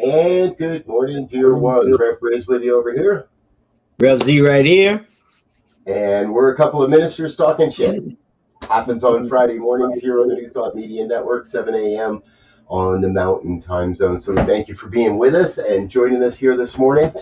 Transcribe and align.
And 0.00 0.56
good 0.56 0.86
morning, 0.86 1.26
dear 1.26 1.56
ones. 1.56 1.88
Rev 1.98 2.20
Briz 2.20 2.46
with 2.46 2.62
you 2.62 2.78
over 2.78 2.92
here. 2.92 3.28
Rev 3.98 4.22
Z 4.22 4.40
right 4.42 4.64
here. 4.64 5.04
And 5.88 6.32
we're 6.32 6.52
a 6.52 6.56
couple 6.56 6.84
of 6.84 6.88
ministers 6.88 7.34
talking 7.34 7.68
shit. 7.68 8.14
Happens 8.62 9.02
on 9.02 9.28
Friday 9.28 9.58
mornings 9.58 9.98
here 9.98 10.20
on 10.20 10.28
the 10.28 10.36
New 10.36 10.50
Thought 10.50 10.76
Media 10.76 11.04
Network, 11.04 11.46
7 11.46 11.74
a.m. 11.74 12.22
on 12.68 13.00
the 13.00 13.08
Mountain 13.08 13.60
Time 13.60 13.92
Zone. 13.92 14.20
So 14.20 14.34
we 14.34 14.42
thank 14.42 14.68
you 14.68 14.76
for 14.76 14.86
being 14.86 15.18
with 15.18 15.34
us 15.34 15.58
and 15.58 15.90
joining 15.90 16.22
us 16.22 16.36
here 16.36 16.56
this 16.56 16.78
morning. 16.78 17.12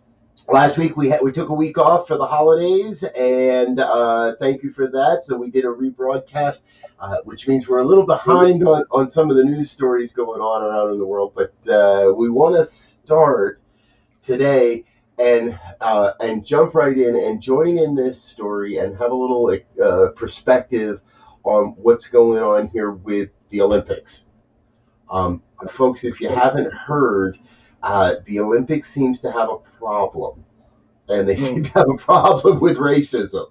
Last 0.49 0.77
week 0.77 0.95
we 0.95 1.09
had 1.09 1.23
we 1.23 1.33
took 1.33 1.49
a 1.49 1.55
week 1.55 1.79
off 1.79 2.07
for 2.07 2.19
the 2.19 2.27
holidays, 2.27 3.03
and 3.03 3.81
uh, 3.81 4.37
thank 4.39 4.63
you 4.63 4.73
for 4.73 4.87
that. 4.89 5.23
So 5.23 5.39
we 5.39 5.51
did 5.51 5.65
a 5.65 5.69
rebroadcast, 5.69 6.65
uh, 7.01 7.17
which 7.25 7.49
means 7.49 7.67
we're 7.67 7.81
a 7.81 7.85
little 7.85 8.05
behind 8.05 8.63
on, 8.69 8.85
on 8.91 9.09
some 9.09 9.31
of 9.31 9.37
the 9.37 9.45
news 9.45 9.71
stories 9.71 10.13
going 10.13 10.43
on 10.43 10.63
around 10.63 10.93
in 10.93 10.99
the 10.99 11.07
world. 11.07 11.33
But 11.35 11.55
uh, 11.73 12.13
we 12.15 12.29
want 12.29 12.57
to 12.57 12.67
start 12.67 13.63
today 14.23 14.85
and 15.19 15.59
uh, 15.81 16.13
and 16.21 16.45
jump 16.45 16.75
right 16.75 16.97
in 16.97 17.17
and 17.17 17.41
join 17.41 17.79
in 17.79 17.95
this 17.95 18.21
story 18.21 18.77
and 18.77 18.99
have 18.99 19.13
a 19.13 19.17
little 19.17 19.51
uh, 19.83 20.09
perspective 20.15 21.01
on 21.45 21.75
what's 21.79 22.09
going 22.09 22.43
on 22.43 22.69
here 22.69 22.91
with 22.91 23.31
the 23.49 23.63
Olympics. 23.63 24.25
Um, 25.11 25.43
folks, 25.71 26.05
if 26.05 26.21
you 26.21 26.29
haven't 26.29 26.71
heard, 26.71 27.39
uh, 27.85 28.15
the 28.25 28.41
Olympics 28.41 28.91
seems 28.91 29.21
to 29.21 29.31
have 29.31 29.51
a 29.51 29.59
problem, 29.79 30.43
and 31.09 31.29
they 31.29 31.37
seem 31.37 31.63
to 31.65 31.71
have 31.73 31.89
a 31.91 31.99
problem 31.99 32.59
with 32.59 32.79
racism. 32.79 33.51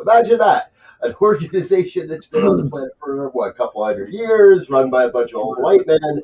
Imagine 0.00 0.38
that. 0.38 0.72
An 1.02 1.14
organization 1.20 2.08
that's 2.08 2.24
been 2.24 2.44
on 2.44 2.56
the 2.56 2.64
planet 2.70 2.92
for 2.98 3.28
what, 3.30 3.50
a 3.50 3.52
couple 3.52 3.84
hundred 3.84 4.14
years, 4.14 4.70
run 4.70 4.88
by 4.88 5.04
a 5.04 5.10
bunch 5.10 5.32
of 5.32 5.40
old 5.40 5.58
white 5.60 5.86
men, 5.86 6.22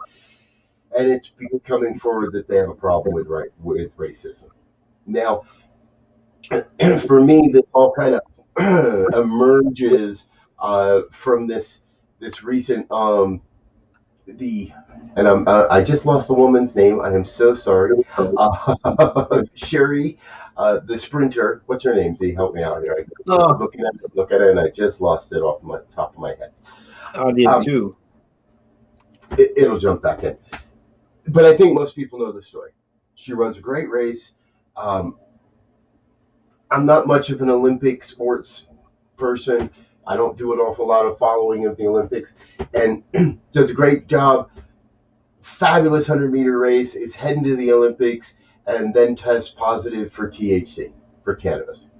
and 0.96 1.08
it's 1.10 1.32
coming 1.66 1.98
forward 1.98 2.32
that 2.32 2.48
they 2.48 2.56
have 2.56 2.70
a 2.70 2.74
problem 2.74 3.14
with 3.14 3.26
right 3.26 3.50
with 3.62 3.94
racism. 3.98 4.48
Now, 5.04 5.42
for 7.06 7.20
me, 7.20 7.50
this 7.52 7.62
all 7.74 7.92
kind 7.92 8.14
of 8.14 8.22
emerges 9.14 10.30
uh, 10.58 11.02
from 11.12 11.46
this 11.46 11.82
this 12.18 12.42
recent 12.42 12.90
um, 12.90 13.42
the 14.38 14.72
and 15.16 15.26
I'm 15.28 15.46
uh, 15.48 15.66
I 15.70 15.82
just 15.82 16.06
lost 16.06 16.28
the 16.28 16.34
woman's 16.34 16.74
name. 16.76 17.00
I 17.00 17.12
am 17.12 17.24
so 17.24 17.54
sorry. 17.54 17.92
Uh, 18.18 19.42
Sherry, 19.54 20.18
uh, 20.56 20.80
the 20.80 20.96
sprinter. 20.98 21.62
What's 21.66 21.82
her 21.84 21.94
name? 21.94 22.14
Z, 22.16 22.34
help 22.34 22.54
me 22.54 22.62
out 22.62 22.82
here. 22.82 22.96
I 22.98 23.04
Oh. 23.28 23.56
looking 23.58 23.80
at 23.80 23.94
it, 24.02 24.14
look 24.14 24.30
at 24.32 24.40
it, 24.40 24.50
and 24.50 24.60
I 24.60 24.68
just 24.70 25.00
lost 25.00 25.32
it 25.32 25.38
off 25.40 25.62
my 25.62 25.78
top 25.90 26.14
of 26.14 26.18
my 26.20 26.30
head. 26.34 26.52
I 27.14 27.32
did 27.32 27.46
Um, 27.46 27.62
too. 27.62 27.96
it, 29.38 29.52
it'll 29.56 29.78
jump 29.78 30.02
back 30.02 30.22
in. 30.24 30.36
But 31.28 31.44
I 31.44 31.56
think 31.56 31.74
most 31.74 31.94
people 31.96 32.18
know 32.18 32.32
the 32.32 32.42
story. 32.42 32.72
She 33.14 33.32
runs 33.32 33.58
a 33.58 33.60
great 33.60 33.90
race. 33.90 34.36
Um, 34.76 35.16
I'm 36.70 36.86
not 36.86 37.06
much 37.06 37.30
of 37.30 37.40
an 37.42 37.50
Olympic 37.50 38.02
sports 38.02 38.68
person. 39.16 39.70
I 40.06 40.16
don't 40.16 40.36
do 40.36 40.52
an 40.52 40.58
awful 40.58 40.86
lot 40.86 41.06
of 41.06 41.18
following 41.18 41.66
of 41.66 41.76
the 41.76 41.86
Olympics, 41.86 42.34
and 42.74 43.02
does 43.52 43.70
a 43.70 43.74
great 43.74 44.06
job. 44.06 44.50
Fabulous 45.40 46.08
100 46.08 46.32
meter 46.32 46.58
race. 46.58 46.94
Is 46.94 47.14
heading 47.14 47.44
to 47.44 47.56
the 47.56 47.72
Olympics, 47.72 48.36
and 48.66 48.94
then 48.94 49.16
tests 49.16 49.50
positive 49.50 50.12
for 50.12 50.28
THC 50.28 50.92
for 51.24 51.34
cannabis. 51.34 51.90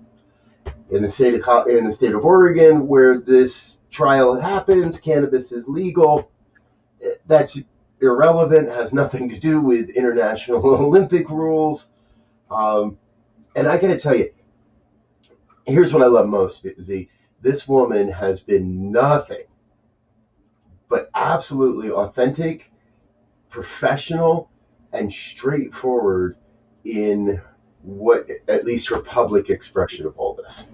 In 0.91 1.03
the 1.03 1.09
state 1.09 1.34
of 1.34 1.66
in 1.69 1.84
the 1.84 1.93
state 1.93 2.15
of 2.15 2.25
Oregon, 2.25 2.89
where 2.89 3.19
this 3.19 3.83
trial 3.91 4.34
happens, 4.41 4.99
cannabis 4.99 5.53
is 5.53 5.69
legal 5.69 6.31
that's 7.27 7.59
irrelevant, 8.00 8.69
has 8.69 8.93
nothing 8.93 9.28
to 9.28 9.39
do 9.39 9.60
with 9.60 9.91
international 9.91 10.65
Olympic 10.66 11.31
rules. 11.31 11.89
Um, 12.50 12.99
and 13.55 13.66
I 13.66 13.78
got 13.78 13.89
to 13.89 13.99
tell 13.99 14.15
you, 14.15 14.33
here's 15.66 15.93
what 15.93 16.03
I 16.03 16.06
love 16.06 16.27
most, 16.27 16.66
Z. 16.81 17.09
This 17.43 17.67
woman 17.67 18.11
has 18.11 18.41
been 18.41 18.93
nothing 18.93 19.45
but 20.89 21.09
absolutely 21.15 21.91
authentic, 21.91 22.71
professional, 23.49 24.51
and 24.93 25.11
straightforward 25.11 26.37
in 26.84 27.41
what 27.83 28.28
at 28.49 28.65
least 28.65 28.89
her 28.91 29.01
public 29.01 29.49
expression 29.49 30.06
of 30.06 30.19
all 30.19 30.34
this. 30.34 30.69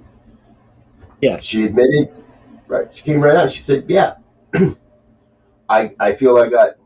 Yes. 1.21 1.45
She 1.45 1.65
admitted, 1.65 2.25
right? 2.67 2.89
She 2.95 3.03
came 3.05 3.21
right 3.21 3.37
out. 3.37 3.51
She 3.51 3.61
said, 3.63 3.85
"Yeah, 3.89 4.15
I 5.69 5.95
I 6.01 6.15
feel 6.17 6.37
I 6.37 6.49
got 6.49 6.77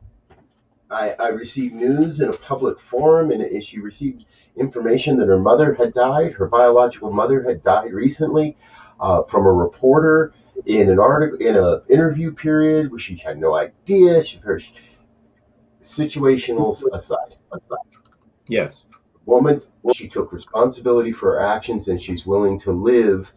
I 0.91 1.15
I 1.19 1.29
received 1.29 1.75
news 1.75 2.21
in 2.21 2.29
a 2.29 2.37
public 2.37 2.79
forum, 2.79 3.31
and 3.31 3.63
she 3.63 3.81
received 3.81 4.25
information 4.57 5.17
that 5.19 5.29
her 5.29 5.39
mother 5.39 5.75
had 5.75 5.95
died. 5.95 6.33
Her 6.33 6.47
biological 6.47 7.13
mother 7.13 7.43
had 7.43 7.63
died 7.63 7.93
recently 7.93 8.57
uh, 9.01 9.23
from 9.25 9.47
a 9.47 9.53
reporter 9.53 10.33
in 10.67 10.91
an 10.91 10.99
article 10.99 11.39
in 11.39 11.57
a 11.57 11.83
interview 11.89 12.33
period 12.33 12.91
where 12.91 13.01
she 13.01 13.17
had 13.17 13.39
no 13.39 13.55
idea. 13.55 14.23
She 14.23 14.39
very 14.39 14.65
situational 15.83 16.77
aside. 16.93 17.37
aside 17.53 17.79
Yes. 18.49 18.83
woman 19.27 19.61
she 19.95 20.09
took 20.09 20.33
responsibility 20.33 21.13
for 21.13 21.35
her 21.35 21.41
actions 21.41 21.89
and 21.89 22.01
she's 22.03 22.27
willing 22.27 22.59
to 22.59 22.73
live 22.73 23.33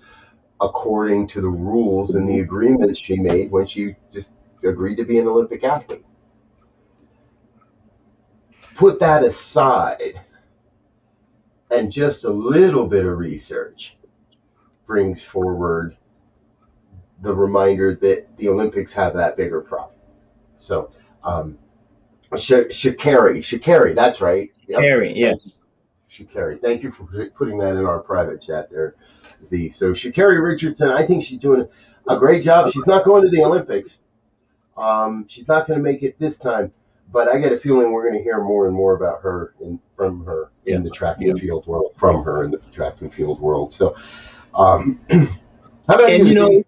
according 0.59 1.28
to 1.28 1.40
the 1.40 1.50
rules 1.50 2.16
and 2.16 2.28
the 2.28 2.40
agreements 2.40 2.97
she 2.97 3.18
made 3.18 3.51
when 3.51 3.66
she 3.66 3.95
just 4.12 4.35
agreed 4.63 4.95
to 4.95 5.06
be 5.06 5.19
an 5.19 5.28
olympic 5.28 5.63
athlete 5.63 6.04
put 8.75 9.00
that 9.00 9.24
aside 9.24 10.19
and 11.69 11.92
just 11.92 12.24
a 12.25 12.30
little 12.30 12.88
bit 12.88 13.06
of 13.06 13.18
research 13.18 13.98
brings 14.85 15.24
forward 15.24 15.95
the 17.21 17.33
reminder 17.33 17.95
that 17.95 18.25
the 18.38 18.47
olympics 18.47 18.94
have 18.94 19.13
that 19.13 19.38
bigger 19.38 19.62
problem 19.62 19.95
so 20.56 20.91
um 21.24 21.57
Sh- 22.38 22.69
Sha'Carri, 22.69 23.39
Sha'Carri, 23.39 23.95
that's 23.95 24.21
right. 24.21 24.51
Yep. 24.68 24.80
Carrie, 24.80 25.13
yes. 25.15 25.38
Sha'Carri. 26.09 26.62
Thank 26.62 26.83
you 26.83 26.91
for 26.91 27.06
putting 27.35 27.57
that 27.59 27.75
in 27.75 27.85
our 27.85 28.00
private 28.00 28.41
chat 28.41 28.69
there, 28.69 28.95
Z. 29.45 29.69
So 29.71 29.91
Sha'Carri 29.91 30.44
Richardson, 30.44 30.89
I 30.89 31.06
think 31.06 31.24
she's 31.24 31.39
doing 31.39 31.68
a 32.07 32.18
great 32.18 32.44
job. 32.44 32.71
She's 32.71 32.88
not 32.88 33.06
going 33.06 33.24
to 33.24 33.30
the 33.30 33.44
Olympics. 33.44 34.03
Um, 34.77 35.25
she's 35.27 35.47
not 35.47 35.68
going 35.68 35.80
to 35.80 35.83
make 35.83 36.03
it 36.03 36.18
this 36.19 36.39
time, 36.39 36.71
but 37.12 37.27
I 37.27 37.39
get 37.39 37.51
a 37.51 37.59
feeling 37.59 37.91
we're 37.91 38.09
going 38.09 38.18
to 38.18 38.24
hear 38.24 38.41
more 38.41 38.65
and 38.65 38.75
more 38.75 38.95
about 38.95 39.21
her 39.21 39.53
in, 39.62 39.80
from 39.95 40.25
her 40.25 40.51
in 40.65 40.83
the 40.83 40.89
track 40.89 41.18
and 41.19 41.39
field 41.39 41.68
world. 41.68 41.94
From 41.97 42.24
her 42.24 42.44
in 42.44 42.51
the 42.51 42.57
track 42.74 43.01
and 43.01 43.13
field 43.13 43.39
world. 43.39 43.71
So, 43.71 43.95
um, 44.56 45.00
how 45.10 45.96
about 45.96 46.10
And 46.10 46.28
you? 46.28 46.34
know? 46.34 46.64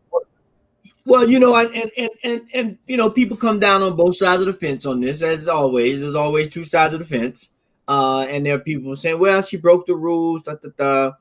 Well, 1.05 1.29
you 1.29 1.39
know, 1.39 1.55
and, 1.55 1.73
and 1.75 1.91
and 1.97 2.09
and 2.23 2.41
and 2.53 2.77
you 2.87 2.97
know, 2.97 3.09
people 3.09 3.37
come 3.37 3.59
down 3.59 3.83
on 3.83 3.95
both 3.95 4.17
sides 4.17 4.41
of 4.41 4.47
the 4.47 4.53
fence 4.53 4.85
on 4.87 4.99
this, 4.99 5.21
as 5.21 5.47
always. 5.47 6.01
There's 6.01 6.15
always 6.15 6.49
two 6.49 6.63
sides 6.63 6.93
of 6.93 6.99
the 6.99 7.05
fence. 7.05 7.51
Uh, 7.87 8.21
and 8.21 8.43
there 8.43 8.55
are 8.55 8.59
people 8.59 8.95
saying, 8.95 9.19
"Well, 9.19 9.41
she 9.43 9.57
broke 9.57 9.85
the 9.85 9.95
rules." 9.95 10.43
Da, 10.43 10.55
da, 10.55 10.69
da. 10.77 11.11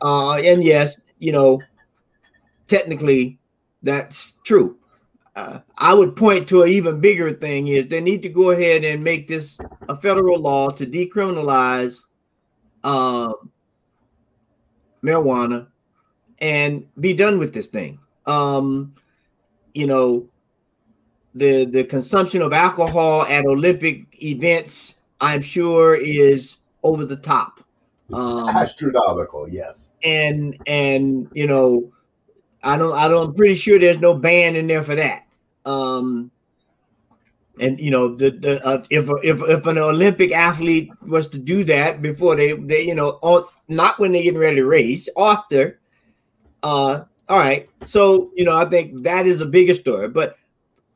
Uh, 0.00 0.36
and 0.36 0.64
yes, 0.64 1.00
you 1.18 1.32
know, 1.32 1.60
technically, 2.68 3.38
that's 3.82 4.36
true. 4.44 4.78
Uh, 5.36 5.60
I 5.76 5.92
would 5.92 6.16
point 6.16 6.48
to 6.48 6.62
an 6.62 6.70
even 6.70 7.00
bigger 7.00 7.32
thing: 7.32 7.68
is 7.68 7.88
they 7.88 8.00
need 8.00 8.22
to 8.22 8.30
go 8.30 8.50
ahead 8.52 8.82
and 8.82 9.04
make 9.04 9.28
this 9.28 9.58
a 9.90 9.96
federal 9.96 10.40
law 10.40 10.70
to 10.70 10.86
decriminalize 10.86 12.02
um, 12.82 13.34
marijuana 15.02 15.66
and 16.42 16.86
be 17.00 17.14
done 17.14 17.38
with 17.38 17.54
this 17.54 17.68
thing. 17.68 17.98
Um, 18.26 18.92
you 19.72 19.86
know, 19.86 20.28
the 21.34 21.64
the 21.64 21.84
consumption 21.84 22.42
of 22.42 22.52
alcohol 22.52 23.22
at 23.22 23.46
Olympic 23.46 24.22
events, 24.22 24.96
I'm 25.20 25.40
sure, 25.40 25.94
is 25.94 26.58
over 26.82 27.06
the 27.06 27.16
top. 27.16 27.60
Um, 28.12 28.48
Astronomical, 28.48 29.48
yes. 29.48 29.88
and 30.04 30.58
and 30.66 31.30
you 31.32 31.46
know, 31.46 31.90
I 32.62 32.76
don't 32.76 32.92
I 32.92 33.08
don't 33.08 33.28
I'm 33.28 33.34
pretty 33.34 33.54
sure 33.54 33.78
there's 33.78 34.00
no 34.00 34.12
ban 34.12 34.56
in 34.56 34.66
there 34.66 34.82
for 34.82 34.96
that. 34.96 35.26
Um, 35.64 36.30
and 37.60 37.80
you 37.80 37.90
know 37.90 38.14
the 38.14 38.30
the 38.30 38.66
uh, 38.66 38.82
if 38.90 39.08
if 39.22 39.40
if 39.42 39.66
an 39.66 39.78
Olympic 39.78 40.32
athlete 40.32 40.90
was 41.06 41.28
to 41.28 41.38
do 41.38 41.64
that 41.64 42.02
before 42.02 42.34
they 42.34 42.52
they 42.52 42.82
you 42.82 42.94
know 42.94 43.18
on, 43.22 43.44
not 43.68 43.98
when 43.98 44.12
they're 44.12 44.22
getting 44.22 44.40
ready 44.40 44.56
to 44.56 44.66
race 44.66 45.08
after, 45.16 45.80
uh, 46.62 47.04
all 47.28 47.38
right. 47.38 47.68
So 47.82 48.30
you 48.34 48.44
know 48.44 48.56
I 48.56 48.64
think 48.64 49.02
that 49.04 49.26
is 49.26 49.40
a 49.40 49.46
bigger 49.46 49.74
story, 49.74 50.08
but 50.08 50.36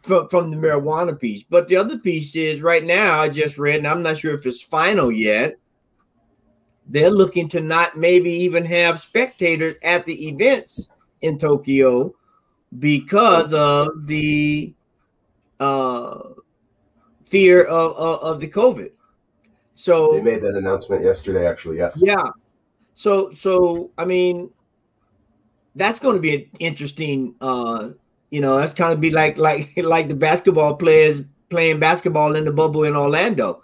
from 0.03 0.29
from 0.29 0.51
the 0.51 0.57
marijuana 0.57 1.19
piece. 1.19 1.43
But 1.43 1.69
the 1.69 1.77
other 1.77 1.99
piece 1.99 2.37
is 2.37 2.63
right 2.63 2.85
now 2.85 3.21
I 3.21 3.29
just 3.29 3.59
read, 3.59 3.77
and 3.77 3.87
I'm 3.87 4.03
not 4.03 4.19
sure 4.19 4.35
if 4.35 4.47
it's 4.47 4.63
final 4.63 5.11
yet. 5.11 5.57
They're 6.89 7.11
looking 7.11 7.49
to 7.49 7.61
not 7.61 7.97
maybe 7.97 8.31
even 8.31 8.65
have 8.65 9.01
spectators 9.01 9.77
at 9.83 10.07
the 10.07 10.29
events 10.29 10.89
in 11.23 11.37
Tokyo 11.37 12.15
because 12.79 13.53
of 13.55 14.07
the 14.07 14.73
uh 15.59 16.19
fear 17.25 17.65
of, 17.65 17.97
of, 17.97 18.21
of 18.21 18.41
the 18.41 18.49
COVID. 18.49 18.91
So 19.73 20.13
they 20.13 20.23
made 20.23 20.43
that 20.43 20.55
announcement 20.55 21.03
yesterday, 21.03 21.47
actually. 21.47 21.79
Yes. 21.79 22.01
Yeah. 22.03 22.31
So 22.95 23.31
so 23.31 23.91
I 23.99 24.05
mean, 24.05 24.51
that's 25.77 26.01
going 26.01 26.17
to 26.17 26.21
be 26.23 26.35
an 26.35 26.51
interesting. 26.59 27.35
uh 27.41 27.91
You 28.31 28.41
know, 28.41 28.57
that's 28.59 28.75
kind 28.75 28.93
of 28.93 29.01
be 29.01 29.11
like 29.11 29.39
like 29.39 29.73
like 29.77 30.09
the 30.09 30.15
basketball 30.15 30.77
players 30.77 31.23
playing 31.49 31.79
basketball 31.81 32.37
in 32.37 32.45
the 32.45 32.53
bubble 32.53 32.85
in 32.85 32.97
Orlando. 32.97 33.63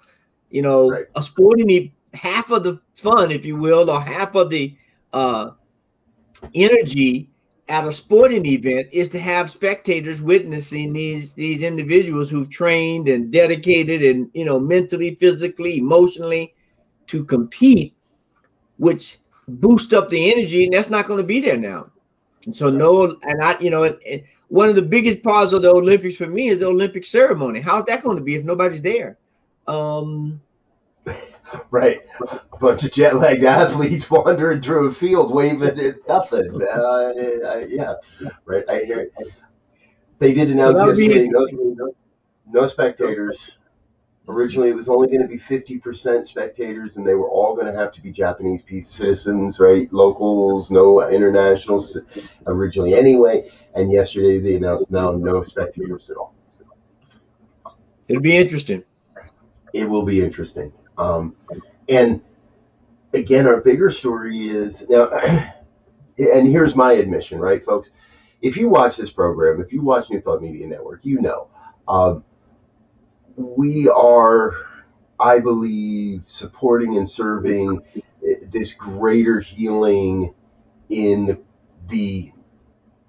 You 0.50 0.62
know, 0.62 0.88
right. 0.90 1.06
a 1.16 1.22
sporting 1.22 1.92
half 2.14 2.50
of 2.50 2.62
the 2.64 2.78
fun, 2.96 3.30
if 3.32 3.44
you 3.44 3.56
will, 3.56 3.90
or 3.90 4.00
half 4.00 4.34
of 4.34 4.50
the 4.50 4.76
uh 5.12 5.50
energy 6.54 7.30
at 7.68 7.86
a 7.86 7.92
sporting 7.92 8.44
event 8.46 8.88
is 8.92 9.08
to 9.10 9.18
have 9.18 9.48
spectators 9.50 10.20
witnessing 10.20 10.92
these 10.92 11.34
these 11.34 11.62
individuals 11.62 12.28
who've 12.30 12.50
trained 12.50 13.08
and 13.08 13.32
dedicated 13.32 14.02
and 14.02 14.30
you 14.34 14.44
know 14.44 14.58
mentally 14.58 15.14
physically 15.14 15.78
emotionally 15.78 16.54
to 17.06 17.24
compete 17.24 17.94
which 18.78 19.18
boost 19.48 19.94
up 19.94 20.08
the 20.08 20.32
energy 20.32 20.64
and 20.64 20.72
that's 20.74 20.90
not 20.90 21.06
going 21.06 21.18
to 21.18 21.24
be 21.26 21.40
there 21.40 21.56
now 21.56 21.86
and 22.46 22.56
so 22.56 22.70
no 22.70 23.16
and 23.22 23.42
i 23.42 23.58
you 23.60 23.70
know 23.70 23.84
and 23.84 24.22
one 24.48 24.68
of 24.68 24.74
the 24.74 24.82
biggest 24.82 25.22
parts 25.22 25.52
of 25.52 25.62
the 25.62 25.70
olympics 25.70 26.16
for 26.16 26.26
me 26.26 26.48
is 26.48 26.58
the 26.58 26.66
olympic 26.66 27.04
ceremony 27.04 27.60
how's 27.60 27.84
that 27.84 28.02
going 28.02 28.16
to 28.16 28.22
be 28.22 28.34
if 28.34 28.44
nobody's 28.44 28.82
there 28.82 29.18
um 29.66 30.40
right? 31.70 32.00
A 32.30 32.58
bunch 32.60 32.84
of 32.84 32.92
jet 32.92 33.16
lagged 33.16 33.44
athletes 33.44 34.10
wandering 34.10 34.60
through 34.60 34.88
a 34.88 34.94
field 34.94 35.34
waving 35.34 35.78
at 35.78 35.96
nothing. 36.08 36.60
Uh, 36.62 37.12
yeah, 37.68 37.94
right. 38.44 38.64
I 38.70 38.84
hear. 38.84 39.10
They 40.18 40.34
did 40.34 40.50
announce 40.50 40.78
so 40.78 40.88
yesterday 40.88 41.28
no, 41.28 41.94
no 42.46 42.66
spectators. 42.66 43.58
Originally, 44.32 44.70
it 44.70 44.75
was 44.75 44.88
only 44.88 45.08
going 45.08 45.20
to 45.23 45.29
be 45.29 45.38
50% 45.38 46.25
spectators, 46.25 46.96
and 46.96 47.06
they 47.06 47.14
were 47.14 47.29
all 47.29 47.55
going 47.55 47.67
to 47.67 47.73
have 47.73 47.93
to 47.93 48.02
be 48.02 48.11
Japanese 48.11 48.62
citizens, 48.88 49.61
right? 49.61 49.93
Locals, 49.93 50.70
no 50.70 51.06
internationals 51.08 51.99
originally, 52.46 52.94
anyway. 52.94 53.50
And 53.75 53.93
yesterday, 53.93 54.38
they 54.40 54.56
announced 54.56 54.90
now 54.90 55.12
no 55.12 55.43
spectators 55.43 56.11
at 56.11 56.17
all. 56.17 56.34
It'll 58.08 58.23
be 58.23 58.37
interesting. 58.37 58.84
It 59.73 59.88
will 59.88 60.05
be 60.05 60.23
interesting. 60.23 60.73
Um, 60.99 61.37
and 61.88 62.20
again, 63.12 63.46
our 63.46 63.61
bigger 63.61 63.90
story 63.90 64.49
is 64.49 64.88
now, 64.88 65.08
and 66.19 66.49
here's 66.49 66.75
my 66.75 66.93
admission, 66.93 67.38
right, 67.38 67.64
folks? 67.64 67.90
If 68.40 68.56
you 68.56 68.69
watch 68.69 68.96
this 68.96 69.11
program, 69.11 69.61
if 69.61 69.73
you 69.73 69.82
watch 69.82 70.11
New 70.11 70.20
Thought 70.20 70.43
Media 70.43 70.67
Network, 70.67 71.05
you 71.05 71.20
know 71.20 71.49
um, 71.87 72.25
we 73.37 73.88
are, 73.88 74.55
I 75.19 75.40
believe, 75.40 76.23
supporting 76.26 76.96
and 76.96 77.08
serving 77.08 77.82
this 78.43 78.75
greater 78.75 79.40
healing 79.40 80.34
in 80.88 81.43
the 81.88 82.32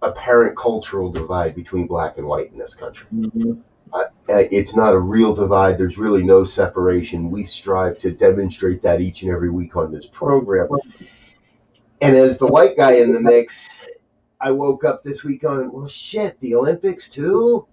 apparent 0.01 0.57
cultural 0.57 1.11
divide 1.11 1.55
between 1.55 1.87
black 1.87 2.17
and 2.17 2.27
white 2.27 2.51
in 2.51 2.57
this 2.57 2.75
country. 2.75 3.07
Mm-hmm. 3.13 3.53
Uh, 3.93 4.05
it's 4.27 4.75
not 4.75 4.93
a 4.93 4.99
real 4.99 5.35
divide. 5.35 5.77
There's 5.77 5.97
really 5.97 6.23
no 6.23 6.43
separation. 6.43 7.29
We 7.29 7.43
strive 7.43 7.99
to 7.99 8.11
demonstrate 8.11 8.81
that 8.81 9.01
each 9.01 9.21
and 9.21 9.31
every 9.31 9.51
week 9.51 9.75
on 9.75 9.91
this 9.91 10.05
program. 10.05 10.67
And 12.01 12.15
as 12.15 12.37
the 12.39 12.47
white 12.47 12.75
guy 12.75 12.93
in 12.93 13.13
the 13.13 13.21
mix, 13.21 13.77
I 14.41 14.51
woke 14.51 14.83
up 14.83 15.03
this 15.03 15.23
week 15.23 15.41
going, 15.41 15.71
well, 15.71 15.87
shit, 15.87 16.39
the 16.39 16.55
Olympics 16.55 17.07
too? 17.07 17.67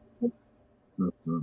Mm-hmm. 0.98 1.38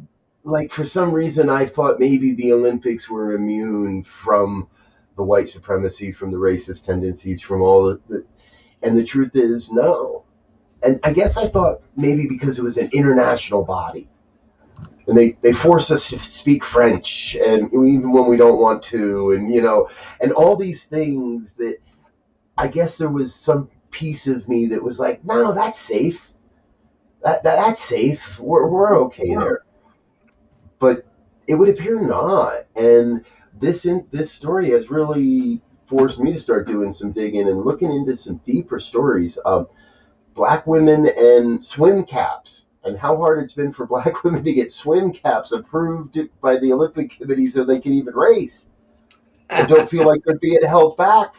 Like, 0.48 0.72
for 0.72 0.86
some 0.86 1.12
reason, 1.12 1.50
I 1.50 1.66
thought 1.66 2.00
maybe 2.00 2.34
the 2.34 2.54
Olympics 2.54 3.10
were 3.10 3.34
immune 3.36 4.04
from 4.04 4.68
the 5.16 5.24
white 5.24 5.50
supremacy, 5.50 6.12
from 6.12 6.32
the 6.32 6.38
racist 6.38 6.86
tendencies, 6.86 7.42
from 7.42 7.62
all 7.62 7.90
of 7.90 8.02
the. 8.08 8.26
And 8.82 8.98
the 8.98 9.04
truth 9.04 9.36
is, 9.36 9.72
no. 9.72 10.24
And 10.84 11.00
I 11.04 11.14
guess 11.14 11.38
I 11.38 11.48
thought 11.48 11.82
maybe 11.96 12.28
because 12.28 12.60
it 12.60 12.64
was 12.64 12.78
an 12.78 12.90
international 12.94 13.66
body 13.66 14.10
and 15.08 15.18
they, 15.18 15.38
they 15.42 15.54
force 15.54 15.90
us 15.92 16.10
to 16.10 16.20
speak 16.24 16.64
French, 16.64 17.36
and 17.36 17.74
even 17.74 18.12
when 18.12 18.28
we 18.28 18.38
don't 18.38 18.60
want 18.60 18.84
to, 18.84 19.32
and 19.32 19.54
you 19.54 19.62
know, 19.62 19.90
and 20.20 20.34
all 20.34 20.56
these 20.58 20.86
things 20.86 21.54
that 21.54 21.78
I 22.58 22.68
guess 22.68 22.98
there 22.98 23.10
was 23.10 23.34
some 23.34 23.70
piece 23.90 24.28
of 24.28 24.50
me 24.50 24.68
that 24.68 24.84
was 24.84 25.00
like, 25.00 25.24
no, 25.24 25.54
that's 25.54 25.80
safe. 25.80 26.32
That, 27.24 27.44
that 27.44 27.56
that's 27.56 27.82
safe. 27.82 28.38
We're 28.40 28.68
we're 28.68 29.04
okay 29.06 29.34
there. 29.34 29.64
But 30.80 31.06
it 31.48 31.56
would 31.56 31.70
appear 31.70 32.02
not, 32.02 32.66
and 32.76 33.26
this 33.60 33.86
in, 33.86 34.06
this 34.12 34.32
story 34.32 34.72
has 34.72 34.90
really 34.92 35.62
forced 35.88 36.20
me 36.20 36.34
to 36.34 36.40
start 36.40 36.68
doing 36.68 36.92
some 36.92 37.12
digging 37.12 37.48
and 37.48 37.62
looking 37.62 37.92
into 37.92 38.16
some 38.16 38.38
deeper 38.46 38.80
stories. 38.80 39.38
of 39.38 39.70
black 40.36 40.68
women 40.68 41.10
and 41.18 41.62
swim 41.64 42.06
caps 42.06 42.68
and 42.84 42.98
how 42.98 43.18
hard 43.18 43.44
it's 43.44 43.54
been 43.54 43.74
for 43.74 43.86
black 43.88 44.24
women 44.24 44.44
to 44.44 44.54
get 44.54 44.72
swim 44.72 45.12
caps 45.12 45.52
approved 45.52 46.20
by 46.42 46.58
the 46.60 46.72
Olympic 46.72 47.12
Committee 47.12 47.48
so 47.48 47.66
they 47.66 47.80
can 47.80 47.94
even 47.94 48.14
race 48.14 48.70
and 49.50 49.68
don't 49.68 49.90
feel 49.90 50.06
like 50.06 50.22
they're 50.26 50.40
being 50.40 50.64
held 50.66 50.96
back 50.98 51.34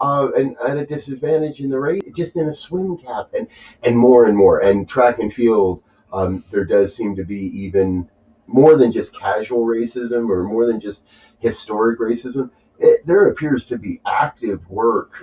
uh, 0.00 0.30
and 0.36 0.56
at 0.66 0.78
a 0.78 0.86
disadvantage 0.86 1.60
in 1.60 1.70
the 1.70 1.78
race, 1.78 2.02
just 2.14 2.36
in 2.36 2.48
a 2.48 2.54
swim 2.54 2.96
cap 2.96 3.30
and, 3.36 3.48
and 3.82 3.98
more 3.98 4.26
and 4.26 4.36
more. 4.36 4.60
And 4.60 4.88
track 4.88 5.18
and 5.18 5.32
field, 5.32 5.82
um, 6.12 6.44
there 6.50 6.64
does 6.64 6.94
seem 6.94 7.16
to 7.16 7.24
be 7.24 7.40
even 7.64 8.08
more 8.48 8.76
than 8.76 8.90
just 8.90 9.18
casual 9.18 9.64
racism 9.64 10.28
or 10.28 10.42
more 10.42 10.66
than 10.66 10.80
just 10.80 11.04
historic 11.38 12.00
racism. 12.00 12.50
It, 12.78 13.06
there 13.06 13.28
appears 13.28 13.66
to 13.66 13.78
be 13.78 14.00
active 14.06 14.68
work 14.68 15.22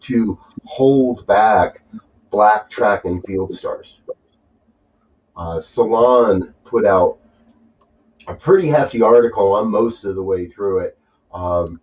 to 0.00 0.38
hold 0.64 1.26
back 1.26 1.82
black 2.30 2.70
track 2.70 3.04
and 3.04 3.22
field 3.24 3.52
stars. 3.52 4.02
Uh, 5.36 5.60
Salon 5.60 6.54
put 6.64 6.86
out 6.86 7.18
a 8.28 8.34
pretty 8.34 8.68
hefty 8.68 9.02
article. 9.02 9.56
I'm 9.56 9.70
most 9.70 10.04
of 10.04 10.14
the 10.14 10.22
way 10.22 10.46
through 10.46 10.80
it. 10.80 10.98
Um, 11.32 11.80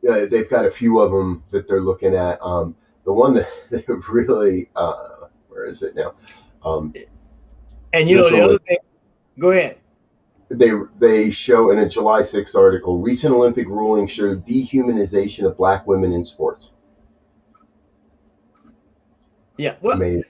yeah, 0.00 0.24
they've 0.24 0.48
got 0.48 0.66
a 0.66 0.70
few 0.70 1.00
of 1.00 1.12
them 1.12 1.44
that 1.50 1.68
they're 1.68 1.80
looking 1.80 2.14
at. 2.14 2.40
Um, 2.42 2.74
the 3.04 3.12
one 3.12 3.34
that 3.70 4.02
really, 4.08 4.70
uh, 4.74 5.26
where 5.48 5.64
is 5.64 5.82
it 5.82 5.94
now? 5.94 6.14
Um, 6.64 6.94
and 7.92 8.08
you 8.08 8.16
know 8.16 8.30
the 8.30 8.40
other 8.40 8.58
thing. 8.58 8.78
Go 9.38 9.50
ahead. 9.50 9.78
They 10.52 10.70
they 10.98 11.30
show 11.30 11.70
in 11.70 11.78
a 11.78 11.88
July 11.88 12.20
6th 12.20 12.54
article, 12.54 13.00
recent 13.00 13.34
Olympic 13.34 13.66
ruling 13.68 14.06
showed 14.06 14.46
dehumanization 14.46 15.46
of 15.46 15.56
black 15.56 15.86
women 15.86 16.12
in 16.12 16.24
sports. 16.24 16.72
Yeah, 19.56 19.76
well, 19.80 19.96
Amazing. 19.96 20.24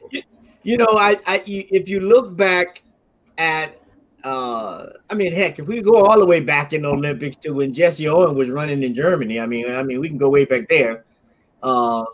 You 0.65 0.77
know, 0.77 0.87
I, 0.91 1.17
I 1.27 1.43
if 1.47 1.89
you 1.89 2.01
look 2.01 2.37
back 2.37 2.83
at 3.37 3.79
uh 4.23 4.87
I 5.11 5.15
mean 5.15 5.33
heck, 5.33 5.59
if 5.59 5.67
we 5.67 5.83
go 5.83 6.05
all 6.05 6.19
the 6.19 6.27
way 6.27 6.39
back 6.41 6.73
in 6.73 6.83
the 6.83 6.89
Olympics 6.89 7.37
to 7.37 7.51
when 7.51 7.73
Jesse 7.73 8.07
Owens 8.07 8.37
was 8.37 8.51
running 8.51 8.83
in 8.83 8.95
Germany, 8.95 9.41
I 9.41 9.47
mean, 9.47 9.75
I 9.75 9.83
mean 9.83 10.01
we 10.01 10.09
can 10.09 10.19
go 10.19 10.29
way 10.29 10.45
back 10.45 10.69
there. 10.69 11.05
Uh 11.63 12.05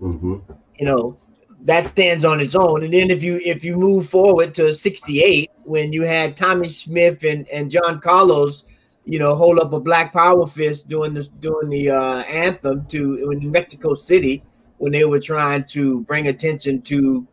mm-hmm. 0.00 0.36
you 0.76 0.86
know, 0.86 1.18
that 1.64 1.86
stands 1.86 2.24
on 2.24 2.40
its 2.40 2.54
own. 2.54 2.84
And 2.84 2.92
then 2.92 3.10
if 3.10 3.22
you 3.22 3.40
if 3.44 3.64
you 3.64 3.76
move 3.76 4.08
forward 4.08 4.54
to 4.54 4.72
68, 4.72 5.50
when 5.64 5.92
you 5.92 6.02
had 6.02 6.36
Tommie 6.36 6.68
Smith 6.68 7.24
and, 7.24 7.48
and 7.48 7.70
John 7.70 8.00
Carlos, 8.00 8.64
you 9.04 9.18
know, 9.18 9.34
hold 9.34 9.58
up 9.58 9.72
a 9.72 9.80
black 9.80 10.12
power 10.12 10.46
fist 10.46 10.88
doing 10.88 11.14
this 11.14 11.28
doing 11.28 11.70
the 11.70 11.90
uh 11.90 12.22
anthem 12.24 12.84
to 12.86 13.30
in 13.30 13.50
Mexico 13.50 13.94
City 13.94 14.44
when 14.78 14.92
they 14.92 15.04
were 15.04 15.20
trying 15.20 15.64
to 15.64 16.02
bring 16.02 16.28
attention 16.28 16.82
to 16.82 17.26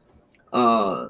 uh, 0.53 1.07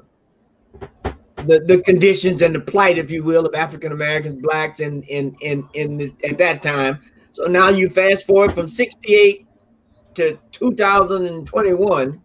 the 1.36 1.60
the 1.66 1.82
conditions 1.84 2.42
and 2.42 2.54
the 2.54 2.60
plight, 2.60 2.98
if 2.98 3.10
you 3.10 3.22
will, 3.22 3.46
of 3.46 3.54
African 3.54 3.92
Americans, 3.92 4.42
blacks, 4.42 4.80
in 4.80 5.02
in 5.04 5.34
in 5.42 5.68
in 5.74 5.98
the, 5.98 6.12
at 6.28 6.38
that 6.38 6.62
time. 6.62 6.98
So 7.30 7.44
now 7.44 7.68
you 7.68 7.88
fast 7.88 8.26
forward 8.26 8.52
from 8.52 8.68
'68 8.68 9.46
to 10.14 10.38
2021 10.50 12.20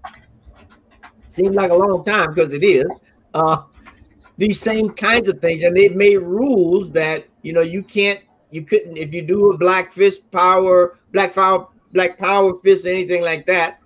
seems 1.38 1.56
like 1.56 1.72
a 1.72 1.76
long 1.76 2.04
time 2.04 2.34
because 2.34 2.54
it 2.54 2.64
is. 2.64 2.90
Uh, 3.34 3.62
these 4.38 4.60
same 4.60 4.90
kinds 4.90 5.30
of 5.30 5.40
things, 5.40 5.64
and 5.64 5.76
they've 5.76 5.96
made 5.96 6.18
rules 6.18 6.92
that 6.92 7.26
you 7.44 7.54
know 7.54 7.62
you 7.62 7.84
can't, 7.84 8.20
you 8.52 8.64
couldn't 8.64 8.98
if 8.98 9.14
you 9.14 9.22
do 9.22 9.52
a 9.52 9.58
black 9.58 9.92
fist 9.92 10.30
power, 10.32 10.98
black 11.12 11.34
power, 11.34 11.68
black 11.94 12.18
power 12.18 12.58
fist, 12.60 12.86
anything 12.86 13.22
like 13.22 13.46
that. 13.46 13.80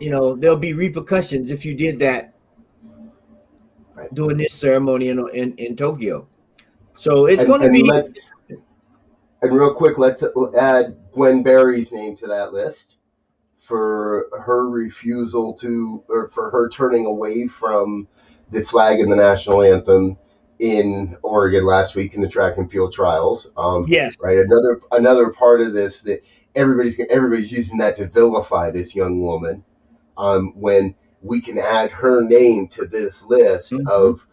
You 0.00 0.10
know 0.10 0.34
there'll 0.34 0.56
be 0.56 0.72
repercussions 0.72 1.50
if 1.50 1.64
you 1.64 1.74
did 1.74 1.98
that 2.00 2.34
right. 3.94 4.12
during 4.14 4.38
this 4.38 4.54
ceremony 4.54 5.08
in 5.08 5.18
in, 5.34 5.54
in 5.54 5.76
Tokyo. 5.76 6.26
So 6.94 7.26
it's 7.26 7.44
going 7.44 7.60
to 7.60 7.70
be. 7.70 7.88
And 9.40 9.52
real 9.52 9.72
quick, 9.72 9.98
let's 9.98 10.24
add 10.58 10.96
Gwen 11.12 11.44
Berry's 11.44 11.92
name 11.92 12.16
to 12.16 12.26
that 12.26 12.52
list 12.52 12.97
for 13.68 14.30
her 14.32 14.68
refusal 14.70 15.52
to, 15.52 16.02
or 16.08 16.26
for 16.28 16.50
her 16.50 16.70
turning 16.70 17.04
away 17.04 17.46
from 17.46 18.08
the 18.50 18.64
flag 18.64 18.98
and 18.98 19.12
the 19.12 19.16
national 19.16 19.62
anthem 19.62 20.16
in 20.58 21.14
Oregon 21.22 21.66
last 21.66 21.94
week 21.94 22.14
in 22.14 22.22
the 22.22 22.28
track 22.28 22.56
and 22.56 22.70
field 22.70 22.94
trials. 22.94 23.52
Um, 23.58 23.84
yes. 23.86 24.16
Right. 24.20 24.38
Another 24.38 24.80
another 24.90 25.28
part 25.30 25.60
of 25.60 25.74
this 25.74 26.00
that 26.02 26.24
everybody's 26.54 26.98
everybody's 27.10 27.52
using 27.52 27.76
that 27.78 27.96
to 27.98 28.08
vilify 28.08 28.70
this 28.70 28.96
young 28.96 29.20
woman. 29.20 29.62
Um, 30.16 30.54
when 30.56 30.94
we 31.20 31.42
can 31.42 31.58
add 31.58 31.90
her 31.90 32.26
name 32.26 32.68
to 32.68 32.86
this 32.86 33.22
list 33.24 33.72
mm-hmm. 33.72 33.86
of 33.86 34.26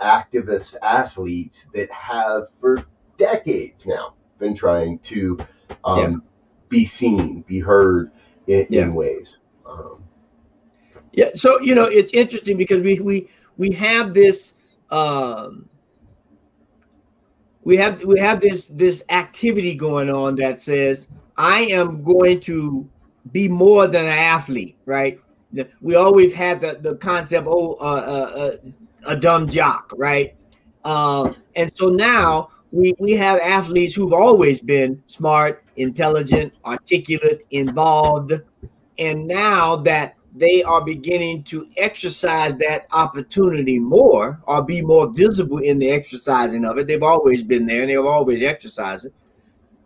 activist 0.00 0.76
athletes 0.82 1.66
that 1.72 1.90
have 1.90 2.48
for 2.60 2.84
decades 3.16 3.86
now 3.86 4.14
been 4.38 4.54
trying 4.54 4.98
to 4.98 5.38
um, 5.84 5.98
yeah. 5.98 6.16
be 6.68 6.84
seen, 6.84 7.40
be 7.42 7.58
heard 7.58 8.12
in, 8.46 8.66
yeah. 8.68 8.82
in 8.82 8.94
ways. 8.94 9.38
Um, 9.66 10.02
yeah. 11.12 11.30
So 11.34 11.60
you 11.60 11.74
know, 11.74 11.84
it's 11.84 12.12
interesting 12.12 12.56
because 12.56 12.80
we 12.82 12.98
we 13.00 13.28
we 13.56 13.72
have 13.72 14.14
this. 14.14 14.54
Um, 14.90 15.68
we 17.64 17.76
have 17.76 18.04
we 18.04 18.18
have 18.18 18.40
this 18.40 18.66
this 18.66 19.04
activity 19.08 19.74
going 19.74 20.10
on 20.10 20.34
that 20.36 20.58
says 20.58 21.08
I 21.36 21.62
am 21.62 22.02
going 22.02 22.40
to 22.40 22.88
be 23.30 23.48
more 23.48 23.86
than 23.86 24.04
an 24.04 24.10
athlete, 24.10 24.76
right? 24.84 25.20
We 25.80 25.96
always 25.96 26.32
had 26.32 26.60
the, 26.60 26.78
the 26.80 26.96
concept, 26.96 27.46
oh, 27.48 27.74
uh, 27.74 27.84
uh, 27.84 28.40
uh, 28.40 28.56
a 29.06 29.16
dumb 29.16 29.48
jock, 29.48 29.92
right? 29.96 30.34
Uh, 30.84 31.32
and 31.54 31.70
so 31.76 31.88
now 31.88 32.48
we, 32.72 32.94
we 32.98 33.12
have 33.12 33.38
athletes 33.40 33.94
who've 33.94 34.12
always 34.12 34.60
been 34.60 35.02
smart, 35.06 35.62
intelligent, 35.76 36.54
articulate, 36.64 37.46
involved. 37.50 38.32
And 38.98 39.26
now 39.26 39.76
that 39.76 40.16
they 40.34 40.62
are 40.62 40.82
beginning 40.82 41.44
to 41.44 41.68
exercise 41.76 42.54
that 42.56 42.86
opportunity 42.92 43.78
more 43.78 44.40
or 44.44 44.64
be 44.64 44.80
more 44.80 45.10
visible 45.10 45.58
in 45.58 45.78
the 45.78 45.90
exercising 45.90 46.64
of 46.64 46.78
it, 46.78 46.86
they've 46.86 47.02
always 47.02 47.42
been 47.42 47.66
there 47.66 47.82
and 47.82 47.90
they've 47.90 48.04
always 48.04 48.42
exercised 48.42 49.06
it. 49.06 49.14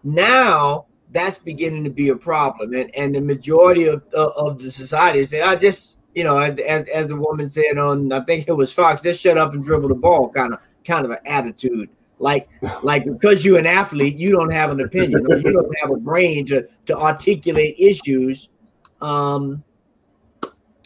Now 0.05 0.87
that's 1.13 1.39
beginning 1.39 1.85
to 1.85 1.91
be 1.91 2.11
a 2.11 2.17
problem. 2.17 2.75
And, 2.75 2.95
and 2.95 3.15
the 3.15 3.21
majority 3.21 3.87
of, 3.87 4.03
of 4.15 4.59
the 4.61 4.71
society 4.71 5.25
say, 5.25 5.41
I 5.41 5.57
just, 5.57 5.99
you 6.15 6.25
know, 6.25 6.39
as, 6.39 6.87
as 6.89 7.09
the 7.09 7.17
woman 7.17 7.49
said 7.49 7.79
on, 7.79 8.13
I 8.13 8.21
think 8.21 8.47
it 8.47 8.53
was 8.53 8.73
Fox, 8.73 9.03
just 9.03 9.21
shut 9.21 9.39
up 9.39 9.55
and 9.55 9.65
dribble 9.65 9.89
the 9.89 9.95
ball 9.95 10.29
kind 10.29 10.53
of 10.53 10.61
kind 10.85 11.05
of 11.05 11.11
an 11.11 11.19
attitude. 11.27 11.89
Like, 12.19 12.49
like 12.83 13.05
because 13.05 13.45
you're 13.45 13.59
an 13.59 13.67
athlete, 13.67 14.17
you 14.17 14.33
don't 14.33 14.53
have 14.53 14.71
an 14.71 14.81
opinion 14.81 15.27
or 15.31 15.37
you 15.37 15.53
don't 15.53 15.79
have 15.81 15.91
a 15.91 15.97
brain 15.97 16.47
to 16.47 16.67
to 16.87 16.97
articulate 16.97 17.77
issues. 17.79 18.49
Um, 19.01 19.63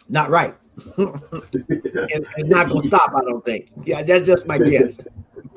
not 0.08 0.30
right. 0.30 0.56
and, 0.96 2.26
and, 2.36 2.48
not 2.48 2.68
gonna 2.68 2.82
stop, 2.82 3.12
I 3.14 3.20
don't 3.20 3.44
think. 3.44 3.70
Yeah, 3.84 4.02
that's 4.02 4.26
just 4.26 4.46
my 4.46 4.58
guess. 4.58 4.98